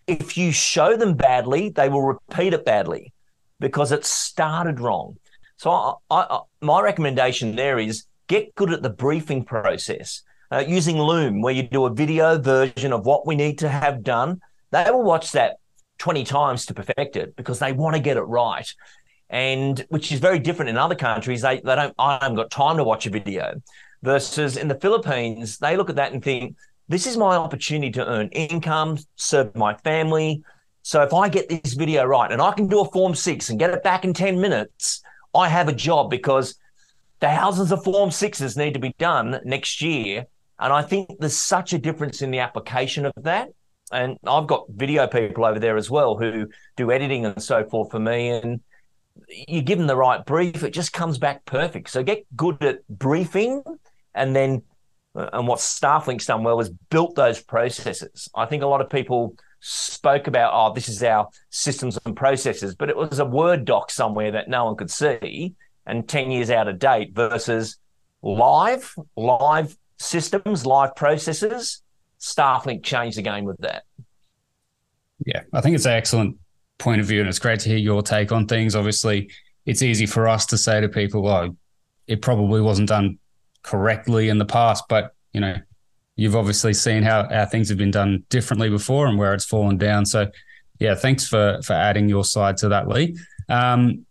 If 0.07 0.37
you 0.37 0.53
show 0.53 0.97
them 0.97 1.15
badly, 1.15 1.71
they 1.71 1.89
will 1.89 2.03
repeat 2.03 2.53
it 2.53 2.65
badly 2.65 3.13
because 3.59 3.93
it 3.93 4.05
started 4.05 4.81
wrong. 4.81 5.17
So 5.57 5.71
I, 5.71 5.95
I, 6.11 6.41
my 6.61 6.81
recommendation 6.81 7.57
there 7.57 7.79
is 7.79 8.05
get 8.31 8.55
good 8.55 8.73
at 8.73 8.83
the 8.83 8.91
briefing 8.91 9.45
process. 9.45 10.23
Uh, 10.53 10.65
using 10.67 10.99
Loom, 10.99 11.43
where 11.43 11.53
you 11.53 11.65
do 11.65 11.85
a 11.85 11.93
video 11.93 12.39
version 12.39 12.93
of 12.93 13.05
what 13.05 13.27
we 13.27 13.35
need 13.35 13.59
to 13.59 13.69
have 13.69 14.05
done, 14.05 14.41
they 14.71 14.89
will 14.91 15.03
watch 15.03 15.33
that 15.33 15.57
20 15.99 16.23
times 16.25 16.65
to 16.67 16.75
perfect 16.75 17.17
it 17.17 17.35
because 17.35 17.59
they 17.59 17.73
want 17.73 17.97
to 17.97 18.01
get 18.01 18.17
it 18.17 18.23
right. 18.23 18.73
And 19.29 19.85
which 19.89 20.13
is 20.13 20.21
very 20.21 20.39
different 20.39 20.69
in 20.69 20.77
other 20.77 20.95
countries. 20.95 21.43
They, 21.43 21.57
they 21.57 21.75
don't, 21.75 21.95
I 21.99 22.19
haven't 22.23 22.37
got 22.37 22.51
time 22.51 22.77
to 22.77 22.85
watch 22.85 23.05
a 23.07 23.11
video. 23.11 23.61
Versus 24.03 24.57
in 24.57 24.69
the 24.69 24.79
Philippines, 24.79 25.59
they 25.59 25.77
look 25.77 25.91
at 25.91 25.97
that 25.97 26.13
and 26.13 26.23
think, 26.23 26.57
this 26.89 27.07
is 27.07 27.17
my 27.17 27.37
opportunity 27.37 27.93
to 27.93 28.07
earn 28.07 28.29
income, 28.29 28.97
serve 29.17 29.55
my 29.55 29.75
family, 29.75 30.43
so 30.83 31.03
if 31.03 31.13
I 31.13 31.29
get 31.29 31.49
this 31.49 31.75
video 31.75 32.05
right 32.05 32.33
and 32.33 32.41
I 32.41 32.53
can 32.53 32.67
do 32.67 32.81
a 32.81 32.91
form 32.91 33.15
six 33.15 33.51
and 33.51 33.59
get 33.59 33.71
it 33.71 33.83
back 33.83 34.05
in 34.05 34.15
10 34.15 34.41
minutes, 34.41 35.03
I 35.35 35.49
have 35.49 35.69
a 35.69 35.73
job 35.73 36.11
because 36.11 36.57
thousands 37.21 37.73
of 37.73 37.85
form 37.85 38.11
sixes 38.11 38.57
need 38.57 38.75
to 38.75 38.81
be 38.81 38.95
done 38.99 39.41
next 39.45 39.83
year. 39.83 40.27
And 40.59 40.73
I 40.73 40.83
think 40.83 41.09
there's 41.19 41.37
such 41.37 41.73
a 41.73 41.79
difference 41.79 42.23
in 42.23 42.31
the 42.31 42.41
application 42.41 43.07
of 43.07 43.13
that. 43.19 43.51
And 43.93 44.19
I've 44.27 44.47
got 44.47 44.67
video 44.71 45.07
people 45.07 45.45
over 45.45 45.59
there 45.59 45.77
as 45.77 45.91
well 45.91 46.17
who 46.17 46.49
do 46.77 46.93
editing 46.93 47.27
and 47.27 47.43
so 47.43 47.65
forth 47.65 47.91
for 47.91 47.99
me. 47.99 48.29
And 48.29 48.61
you 49.49 49.63
give 49.63 49.79
them 49.79 49.87
the 49.87 49.97
right 49.97 50.25
brief, 50.25 50.63
it 50.63 50.73
just 50.73 50.93
comes 50.93 51.19
back 51.19 51.45
perfect. 51.45 51.91
So 51.91 52.03
get 52.03 52.25
good 52.37 52.63
at 52.63 52.87
briefing 52.89 53.63
and 54.15 54.35
then 54.35 54.63
uh, 55.15 55.29
and 55.33 55.49
what 55.49 55.59
StaffLink's 55.59 56.27
done 56.27 56.45
well 56.45 56.61
is 56.61 56.71
built 56.91 57.17
those 57.17 57.43
processes. 57.43 58.29
I 58.35 58.47
think 58.47 58.63
a 58.63 58.67
lot 58.67 58.81
of 58.81 58.89
people 58.89 59.35
spoke 59.59 60.27
about, 60.27 60.53
oh, 60.55 60.73
this 60.73 60.89
is 60.89 61.03
our 61.03 61.29
systems 61.51 61.99
and 62.05 62.17
processes, 62.17 62.75
but 62.75 62.89
it 62.89 62.97
was 62.97 63.19
a 63.19 63.25
Word 63.25 63.65
doc 63.65 63.91
somewhere 63.91 64.31
that 64.31 64.49
no 64.49 64.67
one 64.67 64.77
could 64.77 64.91
see 64.91 65.55
and 65.91 66.09
10 66.09 66.31
years 66.31 66.51
out 66.51 66.69
of 66.69 66.79
date 66.79 67.15
versus 67.15 67.77
live, 68.23 68.95
live 69.17 69.77
systems, 69.99 70.65
live 70.65 70.95
processes. 70.95 71.83
StaffLink 72.21 72.83
changed 72.83 73.19
the 73.19 73.23
game 73.23 73.45
with 73.45 73.59
that. 73.59 73.85
Yeah, 75.25 75.43
I 75.53 75.61
think 75.61 75.75
it's 75.75 75.87
an 75.87 75.93
excellent 75.93 76.37
point 76.79 77.01
of 77.01 77.07
view, 77.07 77.21
and 77.21 77.29
it's 77.29 77.39
great 77.39 77.61
to 77.61 77.69
hear 77.69 77.79
your 77.79 78.03
take 78.03 78.33
on 78.33 78.47
things. 78.47 78.75
Obviously, 78.75 79.31
it's 79.67 79.83
easy 79.83 80.07
for 80.07 80.29
us 80.29 80.47
to 80.47 80.59
say 80.59 80.81
to 80.81 80.89
people, 80.89 81.27
"Oh, 81.29 81.57
it 82.07 82.23
probably 82.23 82.61
wasn't 82.61 82.89
done 82.89 83.19
correctly 83.63 84.29
in 84.29 84.39
the 84.39 84.47
past," 84.47 84.85
but 84.89 85.15
you 85.33 85.41
know, 85.41 85.57
you've 86.17 86.37
obviously 86.37 86.75
seen 86.75 87.03
how, 87.03 87.29
how 87.29 87.47
things 87.47 87.69
have 87.69 87.79
been 87.79 87.91
done 87.91 88.25
differently 88.31 88.69
before 88.69 89.07
and 89.07 89.19
where 89.19 89.35
it's 89.35 89.45
fallen 89.45 89.79
down. 89.79 90.05
So, 90.07 90.31
yeah, 90.79 90.95
thanks 90.95 91.29
for 91.29 91.61
for 91.63 91.75
adding 91.75 92.09
your 92.09 92.25
side 92.25 92.57
to 92.59 92.69
that, 92.71 92.89
Lee. 92.89 93.17
Um, 93.49 94.07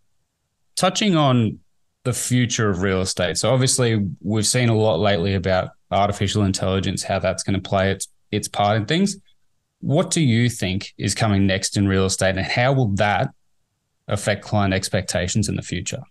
touching 0.76 1.16
on 1.16 1.58
the 2.04 2.12
future 2.12 2.70
of 2.70 2.82
real 2.82 3.00
estate. 3.00 3.36
So, 3.38 3.52
obviously, 3.52 4.06
we've 4.20 4.46
seen 4.46 4.68
a 4.68 4.74
lot 4.74 5.00
lately 5.00 5.34
about 5.34 5.70
artificial 5.90 6.44
intelligence, 6.44 7.02
how 7.02 7.18
that's 7.18 7.42
going 7.42 7.60
to 7.60 7.68
play 7.68 7.90
its 7.90 8.08
its 8.30 8.48
part 8.48 8.76
in 8.76 8.86
things. 8.86 9.16
What 9.80 10.10
do 10.10 10.20
you 10.20 10.48
think 10.48 10.92
is 10.98 11.14
coming 11.14 11.46
next 11.46 11.76
in 11.76 11.88
real 11.88 12.04
estate, 12.04 12.36
and 12.36 12.46
how 12.46 12.72
will 12.72 12.88
that 12.96 13.30
affect 14.08 14.44
client 14.44 14.74
expectations 14.74 15.48
in 15.48 15.56
the 15.56 15.62
future? 15.62 16.02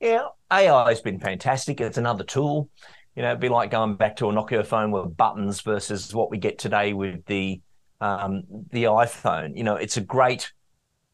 Yeah, 0.00 0.28
AI 0.52 0.88
has 0.88 1.00
been 1.00 1.20
fantastic. 1.20 1.80
It's 1.80 1.98
another 1.98 2.24
tool 2.24 2.68
you 3.14 3.22
know, 3.22 3.28
it'd 3.28 3.40
be 3.40 3.48
like 3.48 3.70
going 3.70 3.94
back 3.94 4.16
to 4.16 4.28
a 4.28 4.32
Nokia 4.32 4.66
phone 4.66 4.90
with 4.90 5.16
buttons 5.16 5.60
versus 5.60 6.14
what 6.14 6.30
we 6.30 6.38
get 6.38 6.58
today 6.58 6.92
with 6.92 7.24
the 7.26 7.60
um, 8.00 8.42
the 8.70 8.84
iPhone. 8.84 9.56
You 9.56 9.64
know, 9.64 9.76
it's 9.76 9.96
a 9.96 10.00
great 10.00 10.52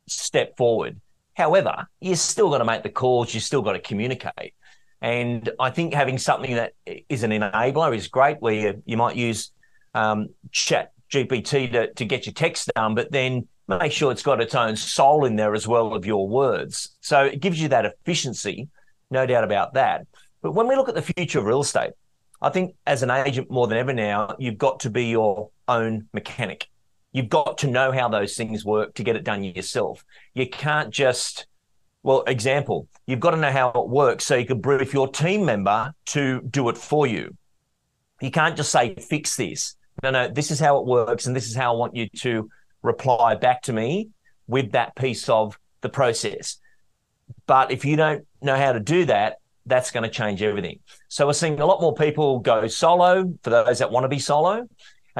step 0.07 0.57
forward. 0.57 1.01
However, 1.41 1.89
you're 2.01 2.17
still 2.17 2.51
got 2.51 2.59
to 2.59 2.67
make 2.67 2.83
the 2.83 2.91
calls. 2.91 3.33
You 3.33 3.41
still 3.41 3.63
got 3.63 3.73
to 3.73 3.79
communicate. 3.79 4.53
And 5.01 5.49
I 5.59 5.71
think 5.71 5.95
having 5.95 6.19
something 6.19 6.55
that 6.55 6.75
is 7.09 7.23
an 7.23 7.31
enabler 7.31 7.97
is 7.97 8.09
great, 8.09 8.37
where 8.41 8.53
you, 8.53 8.83
you 8.85 8.99
might 8.99 9.17
use 9.17 9.51
um, 9.95 10.29
Chat 10.53 10.93
GPT 11.11 11.73
to, 11.73 11.95
to 11.95 12.05
get 12.05 12.27
your 12.27 12.35
text 12.35 12.71
done, 12.77 12.95
but 12.95 13.11
then 13.11 13.49
make 13.69 13.91
sure 13.91 14.13
it's 14.13 14.23
got 14.23 14.43
its 14.43 14.55
own 14.55 14.77
soul 14.77 15.25
in 15.25 15.37
there 15.37 15.55
as 15.55 15.67
well 15.67 15.95
of 15.95 16.05
your 16.05 16.29
words. 16.29 16.91
So 17.01 17.25
it 17.25 17.41
gives 17.41 17.59
you 17.59 17.69
that 17.69 17.87
efficiency, 17.87 18.69
no 19.11 19.25
doubt 19.25 19.45
about 19.45 19.73
that. 19.75 20.07
But 20.43 20.53
when 20.53 20.69
we 20.69 20.77
look 20.77 20.91
at 20.91 20.95
the 20.95 21.01
future 21.03 21.39
of 21.39 21.47
real 21.47 21.63
estate, 21.63 21.93
I 22.43 22.51
think 22.51 22.75
as 22.87 23.03
an 23.03 23.11
agent 23.11 23.51
more 23.51 23.67
than 23.67 23.79
ever 23.79 23.95
now, 23.95 24.37
you've 24.39 24.59
got 24.59 24.81
to 24.81 24.91
be 24.91 25.07
your 25.07 25.49
own 25.67 26.07
mechanic. 26.13 26.69
You've 27.13 27.29
got 27.29 27.59
to 27.59 27.67
know 27.67 27.91
how 27.93 28.09
those 28.09 28.37
things 28.37 28.65
work 28.65 28.95
to 28.95 29.03
get 29.03 29.17
it 29.17 29.25
done 29.25 29.43
yourself. 29.43 30.05
You 30.35 30.49
can't 30.49 30.91
just, 30.91 31.47
well, 32.03 32.23
example, 32.27 32.87
you've 33.07 33.21
got 33.21 33.33
to 33.33 33.37
know 33.37 33.51
how 33.51 33.71
it 33.71 33.89
works 33.89 34.25
so 34.25 34.37
you 34.37 34.47
can 34.47 34.61
brief 34.61 34.93
your 34.93 35.09
team 35.09 35.45
member 35.45 35.93
to 36.07 36.41
do 36.43 36.69
it 36.69 36.79
for 36.79 37.07
you. 37.07 37.37
You 38.21 38.31
can't 38.31 38.57
just 38.57 38.71
say, 38.71 38.95
fix 38.95 39.37
this. 39.37 39.77
No, 40.03 40.11
no, 40.11 40.29
this 40.29 40.51
is 40.51 40.61
how 40.61 40.79
it 40.79 40.87
works. 40.87 41.27
And 41.27 41.35
this 41.35 41.49
is 41.49 41.57
how 41.57 41.75
I 41.75 41.77
want 41.77 41.97
you 41.97 42.09
to 42.19 42.49
reply 42.83 43.35
back 43.35 43.63
to 43.63 43.73
me 43.73 44.11
with 44.47 44.73
that 44.73 44.95
piece 44.95 45.29
of 45.29 45.59
the 45.81 45.89
process. 45.89 46.59
But 47.47 47.73
if 47.73 47.85
you 47.85 47.97
don't 47.97 48.27
know 48.41 48.57
how 48.57 48.73
to 48.73 48.81
do 48.81 49.05
that, 49.07 49.39
that's 49.67 49.91
going 49.91 50.05
to 50.05 50.11
change 50.11 50.43
everything. 50.43 50.81
So 51.09 51.27
we're 51.27 51.33
seeing 51.33 51.61
a 51.61 51.67
lot 51.67 51.81
more 51.81 51.95
people 51.95 52.39
go 52.41 52.67
solo 52.67 53.35
for 53.43 53.51
those 53.51 53.79
that 53.79 53.91
want 53.91 54.05
to 54.05 54.09
be 54.09 54.19
solo. 54.19 54.69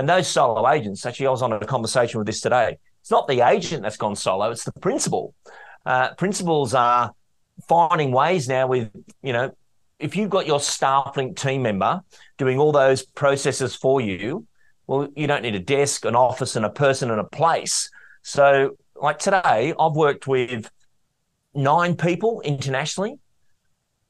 And 0.01 0.09
those 0.09 0.27
solo 0.27 0.67
agents, 0.67 1.05
actually, 1.05 1.27
I 1.27 1.31
was 1.31 1.43
on 1.43 1.53
a 1.53 1.61
conversation 1.61 2.17
with 2.17 2.27
this 2.27 2.41
today. 2.41 2.79
It's 3.03 3.11
not 3.11 3.29
the 3.29 3.47
agent 3.47 3.83
that's 3.83 3.99
gone 3.99 4.17
solo, 4.17 4.51
it's 4.51 4.65
the 4.65 4.73
principal. 4.73 5.35
Uh, 5.85 6.15
principals 6.15 6.73
are 6.73 7.13
finding 7.69 8.11
ways 8.11 8.49
now 8.49 8.67
with, 8.67 8.89
you 9.23 9.35
know, 9.35 9.55
if 9.99 10.17
you've 10.17 10.31
got 10.31 10.47
your 10.47 10.59
StaffLink 10.59 11.37
team 11.37 11.61
member 11.61 12.01
doing 12.39 12.59
all 12.59 12.73
those 12.73 13.03
processes 13.03 13.77
for 13.77 14.01
you, 14.01 14.47
well, 14.87 15.07
you 15.15 15.27
don't 15.27 15.43
need 15.43 15.55
a 15.55 15.61
desk, 15.61 16.07
an 16.07 16.17
office, 16.17 16.57
and 16.57 16.65
a 16.65 16.71
person 16.71 17.11
and 17.11 17.21
a 17.21 17.25
place. 17.25 17.91
So, 18.23 18.79
like 18.97 19.19
today, 19.19 19.75
I've 19.79 19.93
worked 19.93 20.27
with 20.27 20.71
nine 21.55 21.95
people 21.95 22.41
internationally 22.41 23.19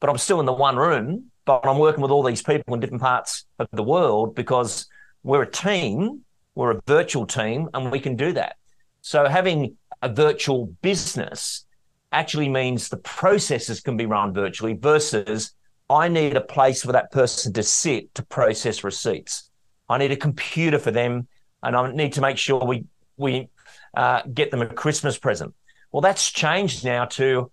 but 0.00 0.08
I'm 0.08 0.18
still 0.18 0.40
in 0.40 0.46
the 0.46 0.52
one 0.52 0.76
room, 0.76 1.30
but 1.44 1.66
I'm 1.66 1.78
working 1.78 2.00
with 2.00 2.10
all 2.10 2.22
these 2.22 2.42
people 2.42 2.74
in 2.74 2.80
different 2.80 3.02
parts 3.02 3.44
of 3.58 3.68
the 3.72 3.82
world 3.82 4.34
because 4.34 4.86
we're 5.22 5.42
a 5.42 5.50
team, 5.50 6.24
we're 6.54 6.72
a 6.72 6.80
virtual 6.86 7.26
team, 7.26 7.68
and 7.74 7.90
we 7.90 8.00
can 8.00 8.16
do 8.16 8.32
that. 8.32 8.56
So 9.02 9.26
having 9.26 9.76
a 10.02 10.08
virtual 10.08 10.66
business 10.82 11.64
actually 12.12 12.48
means 12.48 12.88
the 12.88 12.96
processes 12.96 13.80
can 13.80 13.96
be 13.96 14.06
run 14.06 14.32
virtually 14.32 14.74
versus 14.74 15.54
I 15.88 16.08
need 16.08 16.36
a 16.36 16.40
place 16.40 16.82
for 16.82 16.92
that 16.92 17.10
person 17.10 17.52
to 17.54 17.62
sit 17.62 18.14
to 18.14 18.24
process 18.24 18.84
receipts. 18.84 19.50
I 19.88 19.98
need 19.98 20.12
a 20.12 20.16
computer 20.16 20.78
for 20.78 20.90
them, 20.90 21.26
and 21.62 21.76
I 21.76 21.90
need 21.92 22.12
to 22.14 22.20
make 22.20 22.38
sure 22.38 22.64
we 22.64 22.84
we 23.16 23.48
uh, 23.94 24.22
get 24.32 24.50
them 24.50 24.62
a 24.62 24.66
Christmas 24.66 25.18
present. 25.18 25.54
Well, 25.92 26.00
that's 26.00 26.30
changed 26.30 26.84
now 26.84 27.06
to 27.06 27.50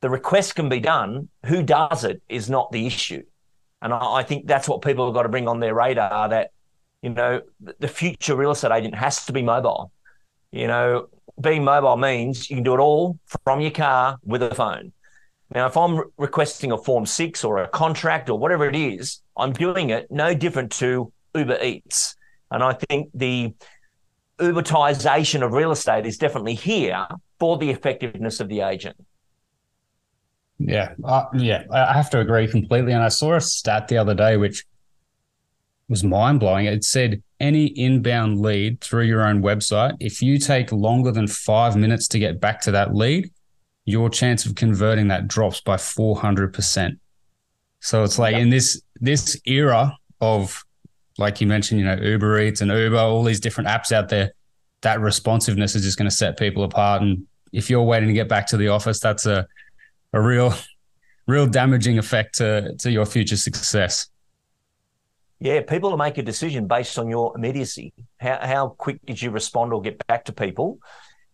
the 0.00 0.10
request 0.10 0.54
can 0.54 0.68
be 0.68 0.80
done. 0.80 1.28
Who 1.46 1.62
does 1.62 2.04
it 2.04 2.22
is 2.28 2.48
not 2.48 2.70
the 2.72 2.86
issue. 2.86 3.22
And 3.80 3.92
I, 3.92 4.22
think 4.24 4.46
that's 4.46 4.68
what 4.68 4.82
people 4.82 5.06
have 5.06 5.14
got 5.14 5.22
to 5.22 5.28
bring 5.28 5.46
on 5.46 5.60
their 5.60 5.74
radar 5.74 6.28
that, 6.30 6.50
you 7.02 7.10
know, 7.10 7.40
the 7.78 7.88
future 7.88 8.36
real 8.36 8.50
estate 8.50 8.72
agent 8.72 8.94
has 8.94 9.26
to 9.26 9.32
be 9.32 9.42
mobile. 9.42 9.92
You 10.50 10.66
know, 10.66 11.08
being 11.40 11.64
mobile 11.64 11.96
means 11.96 12.50
you 12.50 12.56
can 12.56 12.64
do 12.64 12.74
it 12.74 12.80
all 12.80 13.18
from 13.44 13.60
your 13.60 13.70
car 13.70 14.18
with 14.24 14.42
a 14.42 14.54
phone. 14.54 14.92
Now, 15.54 15.66
if 15.66 15.76
I'm 15.76 16.02
requesting 16.18 16.72
a 16.72 16.78
Form 16.78 17.06
6 17.06 17.44
or 17.44 17.58
a 17.58 17.68
contract 17.68 18.28
or 18.28 18.38
whatever 18.38 18.68
it 18.68 18.76
is, 18.76 19.22
I'm 19.36 19.52
doing 19.52 19.90
it 19.90 20.10
no 20.10 20.34
different 20.34 20.72
to 20.72 21.12
Uber 21.34 21.58
Eats. 21.62 22.16
And 22.50 22.62
I 22.62 22.74
think 22.74 23.10
the 23.14 23.54
Ubertization 24.38 25.42
of 25.42 25.52
real 25.52 25.72
estate 25.72 26.06
is 26.06 26.18
definitely 26.18 26.54
here 26.54 27.06
for 27.38 27.56
the 27.56 27.70
effectiveness 27.70 28.40
of 28.40 28.48
the 28.48 28.60
agent. 28.60 28.96
Yeah, 30.58 30.94
uh, 31.04 31.24
yeah, 31.34 31.64
I 31.72 31.92
have 31.92 32.10
to 32.10 32.20
agree 32.20 32.48
completely. 32.48 32.92
And 32.92 33.02
I 33.02 33.08
saw 33.08 33.34
a 33.34 33.40
stat 33.40 33.88
the 33.88 33.96
other 33.96 34.14
day 34.14 34.36
which 34.36 34.64
was 35.88 36.04
mind 36.04 36.40
blowing. 36.40 36.66
It 36.66 36.84
said 36.84 37.22
any 37.40 37.66
inbound 37.66 38.40
lead 38.40 38.80
through 38.80 39.04
your 39.04 39.24
own 39.26 39.42
website, 39.42 39.96
if 40.00 40.20
you 40.20 40.38
take 40.38 40.70
longer 40.72 41.10
than 41.10 41.26
five 41.26 41.76
minutes 41.76 42.08
to 42.08 42.18
get 42.18 42.40
back 42.40 42.60
to 42.62 42.72
that 42.72 42.94
lead, 42.94 43.30
your 43.84 44.10
chance 44.10 44.44
of 44.44 44.54
converting 44.54 45.08
that 45.08 45.28
drops 45.28 45.60
by 45.60 45.76
400%. 45.76 46.98
So 47.80 48.02
it's 48.04 48.18
like 48.18 48.32
yep. 48.32 48.42
in 48.42 48.50
this 48.50 48.82
this 49.00 49.40
era 49.46 49.96
of 50.20 50.62
like 51.16 51.40
you 51.40 51.46
mentioned, 51.46 51.80
you 51.80 51.86
know, 51.86 51.96
Uber 51.96 52.40
Eats 52.40 52.60
and 52.60 52.70
Uber, 52.70 52.96
all 52.96 53.24
these 53.24 53.40
different 53.40 53.68
apps 53.68 53.92
out 53.92 54.08
there, 54.08 54.32
that 54.82 55.00
responsiveness 55.00 55.74
is 55.74 55.82
just 55.82 55.98
going 55.98 56.08
to 56.08 56.14
set 56.14 56.38
people 56.38 56.64
apart. 56.64 57.02
And 57.02 57.26
if 57.52 57.70
you're 57.70 57.82
waiting 57.82 58.08
to 58.08 58.14
get 58.14 58.28
back 58.28 58.46
to 58.48 58.56
the 58.56 58.68
office, 58.68 59.00
that's 59.00 59.26
a 59.26 59.46
a 60.12 60.20
real 60.20 60.54
real 61.26 61.46
damaging 61.46 61.98
effect 61.98 62.36
to 62.36 62.74
to 62.78 62.90
your 62.90 63.06
future 63.06 63.36
success. 63.36 64.08
Yeah, 65.40 65.60
people 65.60 65.90
will 65.90 65.98
make 65.98 66.18
a 66.18 66.22
decision 66.22 66.66
based 66.66 66.98
on 66.98 67.08
your 67.08 67.36
immediacy. 67.36 67.92
How 68.18 68.38
how 68.42 68.68
quick 68.70 69.04
did 69.06 69.22
you 69.22 69.30
respond 69.30 69.72
or 69.72 69.80
get 69.80 70.04
back 70.06 70.24
to 70.24 70.32
people? 70.32 70.78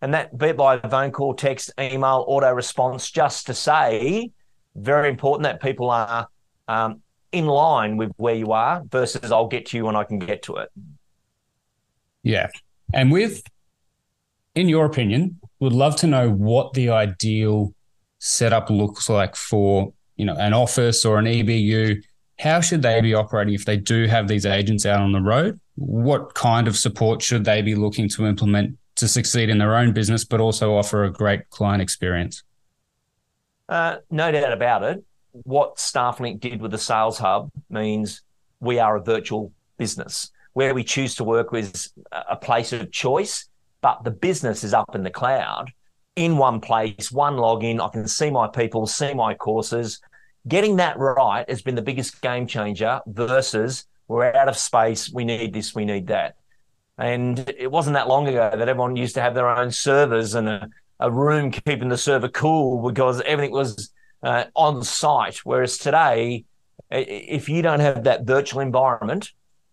And 0.03 0.13
that 0.13 0.37
be 0.37 0.49
it 0.49 0.57
by 0.57 0.79
phone 0.79 1.11
call, 1.11 1.35
text, 1.35 1.73
email, 1.81 2.25
auto 2.29 2.53
response, 2.53 3.11
just 3.11 3.47
to 3.47 3.55
say, 3.55 4.31
very 4.77 5.09
important 5.09 5.45
that 5.45 5.63
people 5.63 5.91
are 5.91 6.29
um, 6.69 7.01
in 7.33 7.47
line 7.47 7.97
with 7.97 8.13
where 8.17 8.35
you 8.35 8.53
are 8.53 8.83
versus 8.89 9.33
I'll 9.33 9.49
get 9.49 9.67
to 9.67 9.77
you 9.77 9.87
when 9.87 9.97
I 9.97 10.05
can 10.05 10.19
get 10.19 10.43
to 10.45 10.57
it. 10.57 10.71
Yeah. 12.23 12.49
And 12.93 13.11
with, 13.11 13.43
in 14.55 14.69
your 14.69 14.87
opinion, 14.87 15.41
would 15.61 15.73
love 15.73 15.97
to 15.97 16.07
know 16.07 16.31
what 16.31 16.75
the 16.75 16.91
ideal 16.91 17.75
setup 18.19 18.71
looks 18.71 19.09
like 19.09 19.37
for, 19.37 19.93
you 20.17 20.25
know, 20.25 20.37
an 20.37 20.53
office 20.53 21.05
or 21.05 21.19
an 21.19 21.25
EBU. 21.25 22.03
How 22.39 22.61
should 22.61 22.83
they 22.83 23.01
be 23.01 23.15
operating 23.15 23.55
if 23.55 23.65
they 23.65 23.77
do 23.77 24.07
have 24.07 24.29
these 24.29 24.45
agents 24.45 24.85
out 24.87 25.01
on 25.01 25.13
the 25.13 25.21
road? 25.21 25.61
What 25.77 26.35
kind 26.35 26.67
of 26.67 26.77
support 26.77 27.23
should 27.23 27.45
they 27.45 27.63
be 27.63 27.75
looking 27.75 28.09
to 28.11 28.27
implement 28.27 28.77
to 28.97 29.09
succeed 29.09 29.49
in 29.49 29.59
their 29.59 29.77
own 29.77 29.93
business, 29.93 30.25
but 30.25 30.41
also 30.41 30.75
offer 30.77 31.05
a 31.05 31.13
great 31.13 31.49
client 31.51 31.83
experience? 31.83 32.43
Uh, 33.69 33.97
no 34.11 34.31
doubt 34.31 34.53
about 34.53 34.83
it. 34.83 35.05
What 35.33 35.77
StaffLink 35.77 36.41
did 36.41 36.61
with 36.61 36.71
the 36.71 36.79
Sales 36.79 37.19
Hub 37.19 37.51
means 37.71 38.23
we 38.61 38.79
are 38.79 38.97
a 38.97 39.03
virtual 39.03 39.53
business 39.79 40.31
where 40.53 40.75
we 40.75 40.85
choose 40.85 41.17
to 41.17 41.25
work 41.25 41.53
is 41.55 41.93
a 42.13 42.37
place 42.37 42.73
of 42.73 42.91
choice, 42.93 43.49
but 43.81 44.05
the 44.05 44.11
business 44.11 44.65
is 44.65 44.73
up 44.73 44.95
in 44.95 45.03
the 45.03 45.11
cloud 45.11 45.73
in 46.17 46.37
one 46.37 46.61
place, 46.61 47.11
one 47.11 47.35
login. 47.35 47.85
I 47.85 47.89
can 47.89 48.07
see 48.07 48.31
my 48.31 48.47
people, 48.49 48.87
see 48.87 49.15
my 49.15 49.35
courses. 49.35 50.01
Getting 50.47 50.77
that 50.77 50.99
right 50.99 51.49
has 51.49 51.63
been 51.63 51.75
the 51.75 51.83
biggest 51.83 52.21
game 52.21 52.47
changer 52.47 53.01
versus 53.07 53.87
we're 54.09 54.33
out 54.35 54.49
of 54.49 54.57
space. 54.57 55.11
We 55.11 55.25
need 55.25 55.55
this, 55.55 55.75
we 55.75 55.85
need 55.85 56.09
that. 56.09 56.37
And 56.99 57.39
it 57.59 57.71
wasn't 57.71 57.95
that 57.95 58.09
long 58.09 58.29
ago 58.29 58.51
that 58.51 58.69
everyone 58.69 58.97
used 58.97 59.15
to 59.15 59.21
have 59.21 59.35
their 59.35 59.49
own 59.49 59.71
servers 59.71 60.35
and 60.35 60.49
a, 60.49 60.69
a 61.01 61.11
room 61.11 61.51
keeping 61.51 61.89
the 61.89 61.99
server 61.99 62.29
cool 62.29 62.87
because 62.87 63.21
everything 63.23 63.53
was 63.53 63.91
uh, 64.23 64.45
on 64.55 64.83
site. 64.83 65.39
Whereas 65.39 65.79
today, 65.79 66.45
if 66.91 67.49
you 67.49 67.63
don't 67.63 67.81
have 67.81 68.05
that 68.05 68.25
virtual 68.25 68.61
environment 68.61 69.33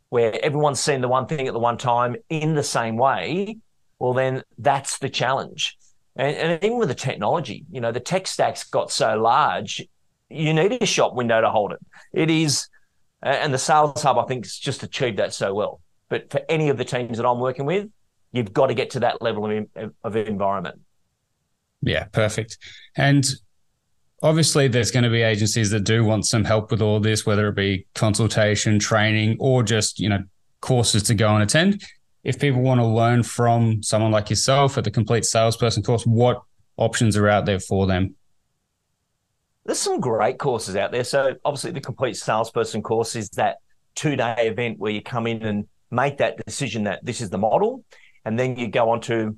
where 0.09 0.43
everyone's 0.43 0.79
seeing 0.79 1.01
the 1.01 1.07
one 1.07 1.27
thing 1.27 1.47
at 1.47 1.53
the 1.53 1.59
one 1.59 1.77
time 1.77 2.15
in 2.29 2.55
the 2.55 2.63
same 2.63 2.97
way, 2.97 3.57
well, 3.99 4.13
then 4.13 4.43
that's 4.57 4.97
the 4.97 5.09
challenge. 5.09 5.77
And, 6.15 6.35
and 6.35 6.63
even 6.63 6.77
with 6.77 6.89
the 6.89 6.95
technology, 6.95 7.65
you 7.71 7.81
know, 7.81 7.91
the 7.91 7.99
tech 7.99 8.25
stack's 8.25 8.63
got 8.63 8.91
so 8.91 9.15
large, 9.15 9.87
you 10.31 10.53
need 10.53 10.81
a 10.81 10.85
shop 10.85 11.13
window 11.13 11.41
to 11.41 11.49
hold 11.49 11.73
it. 11.73 11.79
It 12.13 12.29
is, 12.29 12.67
and 13.21 13.53
the 13.53 13.57
sales 13.57 14.01
hub, 14.01 14.17
I 14.17 14.23
think, 14.23 14.45
has 14.45 14.55
just 14.55 14.83
achieved 14.83 15.19
that 15.19 15.33
so 15.33 15.53
well. 15.53 15.81
But 16.09 16.31
for 16.31 16.41
any 16.49 16.69
of 16.69 16.77
the 16.77 16.85
teams 16.85 17.17
that 17.17 17.25
I'm 17.25 17.39
working 17.39 17.65
with, 17.65 17.89
you've 18.31 18.53
got 18.53 18.67
to 18.67 18.73
get 18.73 18.91
to 18.91 19.01
that 19.01 19.21
level 19.21 19.65
of, 19.75 19.93
of 20.03 20.15
environment. 20.15 20.81
Yeah, 21.81 22.05
perfect. 22.05 22.57
And 22.95 23.25
obviously, 24.21 24.67
there's 24.67 24.91
going 24.91 25.03
to 25.03 25.09
be 25.09 25.21
agencies 25.21 25.71
that 25.71 25.81
do 25.81 26.03
want 26.03 26.25
some 26.25 26.43
help 26.43 26.71
with 26.71 26.81
all 26.81 26.99
this, 26.99 27.25
whether 27.25 27.47
it 27.47 27.55
be 27.55 27.87
consultation, 27.95 28.79
training, 28.79 29.37
or 29.39 29.63
just 29.63 29.99
you 29.99 30.09
know 30.09 30.23
courses 30.61 31.03
to 31.03 31.15
go 31.15 31.33
and 31.33 31.43
attend. 31.43 31.83
If 32.23 32.39
people 32.39 32.61
want 32.61 32.79
to 32.79 32.85
learn 32.85 33.23
from 33.23 33.81
someone 33.81 34.11
like 34.11 34.29
yourself 34.29 34.77
at 34.77 34.83
the 34.83 34.91
Complete 34.91 35.25
Salesperson 35.25 35.81
course, 35.81 36.05
what 36.05 36.43
options 36.77 37.17
are 37.17 37.27
out 37.27 37.45
there 37.45 37.59
for 37.59 37.87
them? 37.87 38.15
There's 39.65 39.79
some 39.79 39.99
great 39.99 40.39
courses 40.39 40.75
out 40.75 40.91
there. 40.91 41.03
So 41.03 41.35
obviously, 41.45 41.71
the 41.71 41.81
Complete 41.81 42.17
Salesperson 42.17 42.81
course 42.81 43.15
is 43.15 43.29
that 43.31 43.57
two 43.95 44.15
day 44.15 44.35
event 44.47 44.79
where 44.79 44.91
you 44.91 45.01
come 45.01 45.27
in 45.27 45.43
and 45.43 45.67
make 45.91 46.17
that 46.17 46.43
decision 46.45 46.83
that 46.83 47.05
this 47.05 47.21
is 47.21 47.29
the 47.29 47.37
model. 47.37 47.83
And 48.25 48.39
then 48.39 48.55
you 48.55 48.67
go 48.67 48.89
on 48.89 49.01
to 49.01 49.35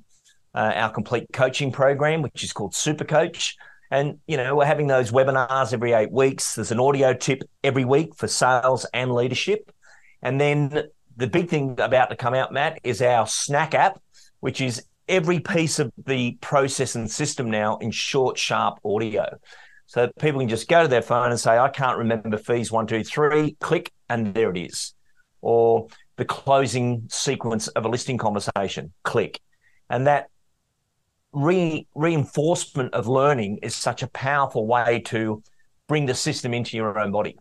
uh, 0.54 0.72
our 0.74 0.90
complete 0.90 1.26
coaching 1.32 1.72
program, 1.72 2.22
which 2.22 2.44
is 2.44 2.52
called 2.52 2.74
Super 2.74 3.04
Coach. 3.04 3.56
And, 3.90 4.18
you 4.26 4.36
know, 4.36 4.56
we're 4.56 4.64
having 4.64 4.86
those 4.86 5.10
webinars 5.10 5.72
every 5.72 5.92
eight 5.92 6.10
weeks. 6.10 6.54
There's 6.54 6.72
an 6.72 6.80
audio 6.80 7.12
tip 7.12 7.42
every 7.62 7.84
week 7.84 8.14
for 8.16 8.28
sales 8.28 8.86
and 8.94 9.12
leadership. 9.12 9.70
And 10.22 10.40
then 10.40 10.84
the 11.16 11.26
big 11.26 11.48
thing 11.48 11.78
about 11.78 12.10
to 12.10 12.16
come 12.16 12.34
out, 12.34 12.52
Matt, 12.52 12.80
is 12.82 13.02
our 13.02 13.26
snack 13.26 13.74
app, 13.74 14.00
which 14.40 14.60
is 14.60 14.84
every 15.08 15.38
piece 15.38 15.78
of 15.78 15.92
the 16.06 16.38
process 16.40 16.94
and 16.94 17.10
system 17.10 17.50
now 17.50 17.76
in 17.78 17.90
short, 17.90 18.38
sharp 18.38 18.78
audio. 18.84 19.38
So 19.86 20.10
people 20.18 20.40
can 20.40 20.48
just 20.48 20.68
go 20.68 20.82
to 20.82 20.88
their 20.88 21.02
phone 21.02 21.30
and 21.30 21.38
say, 21.38 21.58
I 21.58 21.68
can't 21.68 21.98
remember 21.98 22.38
fees 22.38 22.72
one, 22.72 22.86
two, 22.86 23.04
three, 23.04 23.56
click, 23.60 23.92
and 24.08 24.34
there 24.34 24.50
it 24.50 24.56
is. 24.56 24.94
Or 25.40 25.88
the 26.16 26.24
closing 26.24 27.06
sequence 27.10 27.68
of 27.68 27.84
a 27.84 27.88
listing 27.88 28.18
conversation. 28.18 28.92
Click. 29.02 29.40
And 29.90 30.06
that 30.06 30.28
re- 31.32 31.86
reinforcement 31.94 32.94
of 32.94 33.06
learning 33.06 33.58
is 33.62 33.74
such 33.74 34.02
a 34.02 34.06
powerful 34.08 34.66
way 34.66 35.02
to 35.06 35.42
bring 35.86 36.06
the 36.06 36.14
system 36.14 36.54
into 36.54 36.76
your 36.76 36.98
own 36.98 37.12
body. 37.12 37.36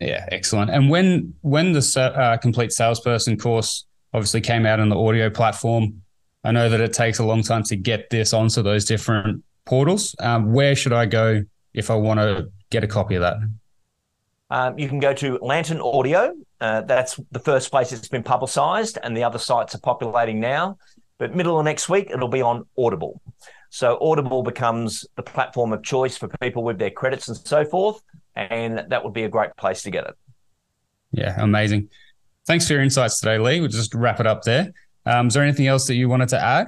Yeah, 0.00 0.26
excellent. 0.32 0.70
And 0.70 0.88
when 0.88 1.34
when 1.42 1.72
the 1.72 2.12
uh, 2.16 2.36
complete 2.38 2.72
salesperson 2.72 3.36
course 3.36 3.84
obviously 4.14 4.40
came 4.40 4.64
out 4.64 4.80
on 4.80 4.88
the 4.88 4.98
audio 4.98 5.28
platform, 5.28 6.02
I 6.42 6.52
know 6.52 6.68
that 6.68 6.80
it 6.80 6.92
takes 6.92 7.18
a 7.18 7.24
long 7.24 7.42
time 7.42 7.62
to 7.64 7.76
get 7.76 8.08
this 8.10 8.32
onto 8.32 8.62
those 8.62 8.86
different 8.86 9.44
portals. 9.70 10.16
Um, 10.18 10.52
where 10.52 10.74
should 10.74 10.92
I 10.92 11.06
go 11.06 11.42
if 11.72 11.90
I 11.90 11.94
want 11.94 12.18
to 12.18 12.50
get 12.70 12.82
a 12.82 12.88
copy 12.88 13.14
of 13.14 13.22
that? 13.22 13.36
Um, 14.50 14.76
you 14.76 14.88
can 14.88 14.98
go 14.98 15.14
to 15.14 15.38
Lantern 15.40 15.80
Audio. 15.80 16.34
Uh, 16.60 16.80
that's 16.82 17.18
the 17.30 17.38
first 17.38 17.70
place 17.70 17.92
it's 17.92 18.08
been 18.08 18.24
publicised, 18.24 18.98
and 19.02 19.16
the 19.16 19.22
other 19.22 19.38
sites 19.38 19.74
are 19.76 19.80
populating 19.80 20.40
now. 20.40 20.76
But 21.18 21.36
middle 21.36 21.58
of 21.58 21.64
next 21.64 21.88
week, 21.88 22.10
it'll 22.10 22.28
be 22.28 22.42
on 22.42 22.66
Audible. 22.76 23.22
So 23.70 23.96
Audible 24.00 24.42
becomes 24.42 25.06
the 25.14 25.22
platform 25.22 25.72
of 25.72 25.84
choice 25.84 26.16
for 26.16 26.26
people 26.40 26.64
with 26.64 26.78
their 26.78 26.90
credits 26.90 27.28
and 27.28 27.36
so 27.36 27.64
forth, 27.64 28.02
and 28.34 28.84
that 28.88 29.04
would 29.04 29.14
be 29.14 29.22
a 29.22 29.28
great 29.28 29.56
place 29.56 29.82
to 29.84 29.90
get 29.92 30.04
it. 30.04 30.14
Yeah, 31.12 31.36
amazing. 31.38 31.88
Thanks 32.46 32.66
for 32.66 32.72
your 32.72 32.82
insights 32.82 33.20
today, 33.20 33.38
Lee. 33.38 33.60
We'll 33.60 33.68
just 33.68 33.94
wrap 33.94 34.18
it 34.18 34.26
up 34.26 34.42
there. 34.42 34.72
Um, 35.06 35.28
is 35.28 35.34
there 35.34 35.44
anything 35.44 35.68
else 35.68 35.86
that 35.86 35.94
you 35.94 36.08
wanted 36.08 36.30
to 36.30 36.40
add? 36.40 36.66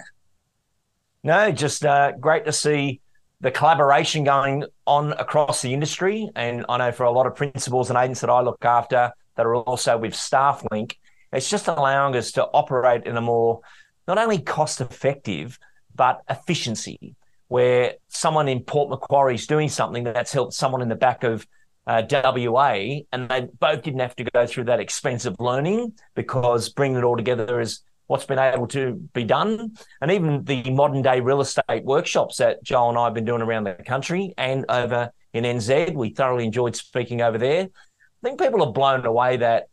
No, 1.24 1.52
just 1.52 1.84
uh, 1.84 2.12
great 2.12 2.44
to 2.46 2.52
see 2.52 3.00
the 3.40 3.50
collaboration 3.50 4.24
going 4.24 4.64
on 4.86 5.12
across 5.12 5.62
the 5.62 5.72
industry. 5.72 6.28
And 6.34 6.64
I 6.68 6.78
know 6.78 6.92
for 6.92 7.04
a 7.04 7.10
lot 7.10 7.26
of 7.26 7.36
principals 7.36 7.90
and 7.90 7.98
agents 7.98 8.20
that 8.20 8.30
I 8.30 8.40
look 8.40 8.64
after 8.64 9.12
that 9.36 9.46
are 9.46 9.54
also 9.54 9.96
with 9.98 10.14
StaffLink, 10.14 10.94
it's 11.32 11.48
just 11.48 11.68
allowing 11.68 12.14
us 12.16 12.32
to 12.32 12.44
operate 12.44 13.06
in 13.06 13.16
a 13.16 13.20
more 13.20 13.60
not 14.08 14.18
only 14.18 14.38
cost 14.38 14.80
effective, 14.80 15.58
but 15.94 16.22
efficiency, 16.28 17.14
where 17.48 17.94
someone 18.08 18.48
in 18.48 18.60
Port 18.60 18.90
Macquarie 18.90 19.36
is 19.36 19.46
doing 19.46 19.68
something 19.68 20.04
that's 20.04 20.32
helped 20.32 20.54
someone 20.54 20.82
in 20.82 20.88
the 20.88 20.96
back 20.96 21.22
of 21.22 21.46
uh, 21.86 22.02
WA, 22.10 23.00
and 23.12 23.28
they 23.28 23.48
both 23.58 23.82
didn't 23.82 24.00
have 24.00 24.16
to 24.16 24.24
go 24.24 24.46
through 24.46 24.64
that 24.64 24.80
expensive 24.80 25.34
learning 25.38 25.92
because 26.14 26.68
bringing 26.68 26.98
it 26.98 27.04
all 27.04 27.16
together 27.16 27.60
is 27.60 27.80
what's 28.12 28.26
been 28.26 28.38
able 28.38 28.66
to 28.66 28.92
be 29.14 29.24
done, 29.24 29.74
and 30.02 30.10
even 30.10 30.44
the 30.44 30.70
modern 30.70 31.00
day 31.00 31.20
real 31.20 31.40
estate 31.40 31.82
workshops 31.82 32.36
that 32.36 32.62
Joel 32.62 32.90
and 32.90 32.98
I 32.98 33.04
have 33.04 33.14
been 33.14 33.24
doing 33.24 33.40
around 33.40 33.64
the 33.64 33.72
country 33.72 34.34
and 34.36 34.66
over 34.68 35.10
in 35.32 35.44
NZ. 35.44 35.94
We 35.94 36.10
thoroughly 36.10 36.44
enjoyed 36.44 36.76
speaking 36.76 37.22
over 37.22 37.38
there. 37.38 37.62
I 37.62 38.22
think 38.22 38.38
people 38.38 38.62
are 38.62 38.70
blown 38.70 39.06
away 39.06 39.38
that 39.38 39.68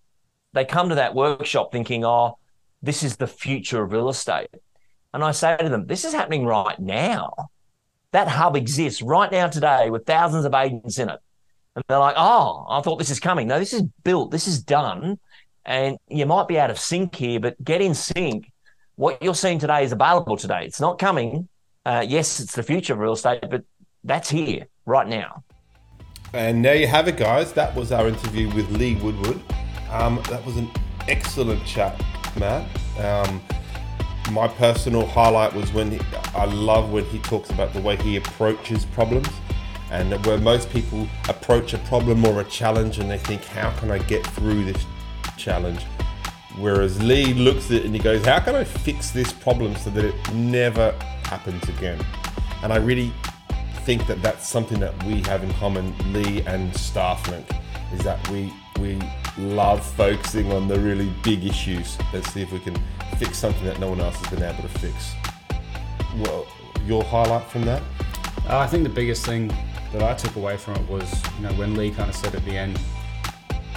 they 0.53 0.63
come 0.63 0.87
to 0.87 0.95
that 0.95 1.15
workshop 1.15 1.73
thinking, 1.73 2.05
oh, 2.05 2.37
this 2.81 3.03
is 3.03 3.17
the 3.17 3.27
future 3.27 3.83
of 3.83 3.91
real 3.91 4.07
estate. 4.07 4.47
And 5.13 5.21
I 5.21 5.31
say 5.31 5.57
to 5.57 5.67
them, 5.67 5.85
this 5.85 6.05
is 6.05 6.13
happening 6.13 6.45
right 6.45 6.79
now. 6.79 7.33
That 8.13 8.29
hub 8.29 8.55
exists 8.55 9.01
right 9.01 9.29
now 9.29 9.49
today 9.49 9.89
with 9.89 10.05
thousands 10.05 10.45
of 10.45 10.53
agents 10.53 10.97
in 10.97 11.09
it. 11.09 11.19
And 11.75 11.83
they're 11.89 11.99
like, 11.99 12.15
oh, 12.17 12.65
I 12.69 12.79
thought 12.79 12.99
this 12.99 13.09
is 13.09 13.19
coming. 13.19 13.49
No, 13.49 13.59
this 13.59 13.73
is 13.73 13.83
built, 14.03 14.31
this 14.31 14.47
is 14.47 14.63
done. 14.63 15.19
And 15.69 15.99
you 16.09 16.25
might 16.25 16.47
be 16.47 16.59
out 16.59 16.71
of 16.71 16.79
sync 16.79 17.15
here, 17.15 17.39
but 17.39 17.63
get 17.63 17.79
in 17.79 17.93
sync. 17.93 18.51
What 18.95 19.21
you're 19.21 19.35
seeing 19.35 19.59
today 19.59 19.83
is 19.83 19.91
available 19.91 20.35
today. 20.35 20.65
It's 20.65 20.81
not 20.81 20.97
coming. 20.97 21.47
Uh, 21.85 22.03
yes, 22.05 22.39
it's 22.39 22.55
the 22.55 22.63
future 22.63 22.93
of 22.93 22.99
real 22.99 23.13
estate, 23.13 23.45
but 23.51 23.63
that's 24.03 24.31
here 24.31 24.65
right 24.87 25.07
now. 25.07 25.43
And 26.33 26.65
there 26.65 26.75
you 26.75 26.87
have 26.87 27.07
it, 27.07 27.17
guys. 27.17 27.53
That 27.53 27.75
was 27.75 27.91
our 27.91 28.07
interview 28.07 28.53
with 28.55 28.67
Lee 28.71 28.95
Woodward. 28.95 29.39
Um, 29.91 30.19
that 30.29 30.43
was 30.43 30.57
an 30.57 30.71
excellent 31.07 31.63
chat, 31.67 32.03
Matt. 32.35 32.67
Um, 32.99 33.39
my 34.31 34.47
personal 34.47 35.05
highlight 35.05 35.53
was 35.53 35.71
when 35.71 35.91
he, 35.91 35.99
I 36.33 36.45
love 36.45 36.91
when 36.91 37.05
he 37.05 37.19
talks 37.19 37.51
about 37.51 37.73
the 37.73 37.81
way 37.81 37.95
he 37.97 38.15
approaches 38.15 38.85
problems 38.85 39.29
and 39.91 40.25
where 40.25 40.39
most 40.39 40.71
people 40.71 41.07
approach 41.27 41.73
a 41.75 41.77
problem 41.79 42.25
or 42.25 42.41
a 42.41 42.43
challenge 42.45 42.97
and 42.97 43.09
they 43.09 43.19
think, 43.19 43.43
how 43.45 43.71
can 43.77 43.91
I 43.91 43.99
get 43.99 44.25
through 44.25 44.65
this 44.65 44.83
challenge? 45.39 45.83
Whereas 46.57 47.01
Lee 47.01 47.33
looks 47.33 47.67
at 47.67 47.77
it 47.77 47.85
and 47.85 47.95
he 47.95 48.01
goes, 48.01 48.25
how 48.25 48.39
can 48.39 48.53
I 48.55 48.63
fix 48.63 49.11
this 49.11 49.31
problem 49.31 49.75
so 49.77 49.89
that 49.91 50.03
it 50.03 50.33
never 50.33 50.91
happens 51.23 51.63
again? 51.69 51.99
And 52.61 52.73
I 52.73 52.77
really 52.77 53.13
think 53.83 54.05
that 54.07 54.21
that's 54.21 54.47
something 54.47 54.79
that 54.79 55.03
we 55.05 55.21
have 55.21 55.43
in 55.43 55.51
common, 55.53 55.95
Lee 56.13 56.41
and 56.41 56.71
Stafflink, 56.73 57.45
is 57.93 58.01
that 58.01 58.19
we 58.29 58.53
we 58.79 58.97
love 59.37 59.85
focusing 59.85 60.51
on 60.53 60.67
the 60.67 60.79
really 60.79 61.11
big 61.23 61.43
issues. 61.43 61.97
Let's 62.13 62.31
see 62.31 62.41
if 62.41 62.51
we 62.51 62.59
can 62.59 62.77
fix 63.17 63.37
something 63.37 63.65
that 63.65 63.79
no 63.79 63.89
one 63.89 63.99
else 63.99 64.15
has 64.15 64.27
been 64.29 64.43
able 64.43 64.61
to 64.63 64.79
fix. 64.79 65.13
Well, 66.17 66.47
your 66.85 67.03
highlight 67.03 67.45
from 67.49 67.63
that? 67.63 67.81
Uh, 68.47 68.59
I 68.59 68.67
think 68.67 68.83
the 68.83 68.89
biggest 68.89 69.25
thing 69.25 69.53
that 69.91 70.01
I 70.01 70.13
took 70.13 70.35
away 70.35 70.55
from 70.55 70.75
it 70.75 70.87
was, 70.89 71.11
you 71.37 71.43
know, 71.43 71.53
when 71.53 71.75
Lee 71.75 71.91
kind 71.91 72.09
of 72.09 72.15
said 72.15 72.35
at 72.35 72.45
the 72.45 72.57
end, 72.57 72.79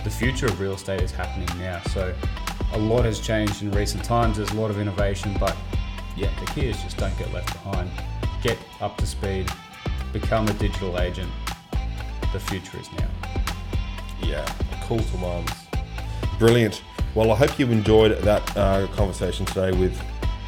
the 0.05 0.11
future 0.11 0.47
of 0.47 0.61
real 0.61 0.75
estate 0.75 1.01
is 1.01 1.11
happening 1.11 1.49
now. 1.59 1.81
So 1.91 2.15
a 2.73 2.79
lot 2.79 3.05
has 3.05 3.21
changed 3.21 3.62
in 3.62 3.71
recent 3.73 4.05
times. 4.05 4.37
There's 4.37 4.51
a 4.51 4.61
lot 4.61 4.71
of 4.71 4.79
innovation, 4.79 5.37
but 5.38 5.57
yeah, 6.17 6.31
the 6.41 6.47
key 6.53 6.69
is 6.69 6.83
just 6.83 6.97
don't 6.97 7.17
get 7.19 7.33
left 7.33 7.53
behind. 7.53 7.91
Get 8.43 8.59
up 8.81 8.97
to 8.99 9.07
speed, 9.07 9.51
become 10.12 10.49
a 10.49 10.53
digital 10.55 10.99
agent. 10.99 11.31
The 12.33 12.41
future 12.41 12.79
is 12.79 12.91
now. 12.93 13.09
Yeah, 14.23 14.47
cool 14.85 14.99
to 14.99 15.25
arms. 15.25 15.51
Brilliant. 16.38 16.83
Well, 17.15 17.31
I 17.31 17.37
hope 17.37 17.59
you 17.59 17.67
enjoyed 17.67 18.19
that 18.23 18.57
uh, 18.57 18.87
conversation 18.88 19.45
today 19.47 19.71
with 19.73 20.01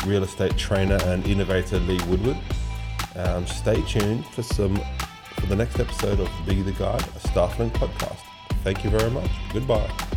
real 0.06 0.24
estate 0.24 0.56
trainer 0.56 0.98
and 1.04 1.26
innovator 1.26 1.78
Lee 1.80 2.00
Woodward. 2.08 2.38
Um, 3.16 3.46
stay 3.46 3.80
tuned 3.82 4.26
for 4.26 4.42
some 4.42 4.80
for 5.36 5.46
the 5.46 5.56
next 5.56 5.78
episode 5.78 6.20
of 6.20 6.30
Be 6.46 6.62
the 6.62 6.72
Guide, 6.72 7.02
a 7.02 7.28
Stafflink 7.28 7.72
podcast. 7.72 8.23
Thank 8.64 8.82
you 8.82 8.88
very 8.88 9.10
much. 9.10 9.30
Goodbye. 9.52 10.13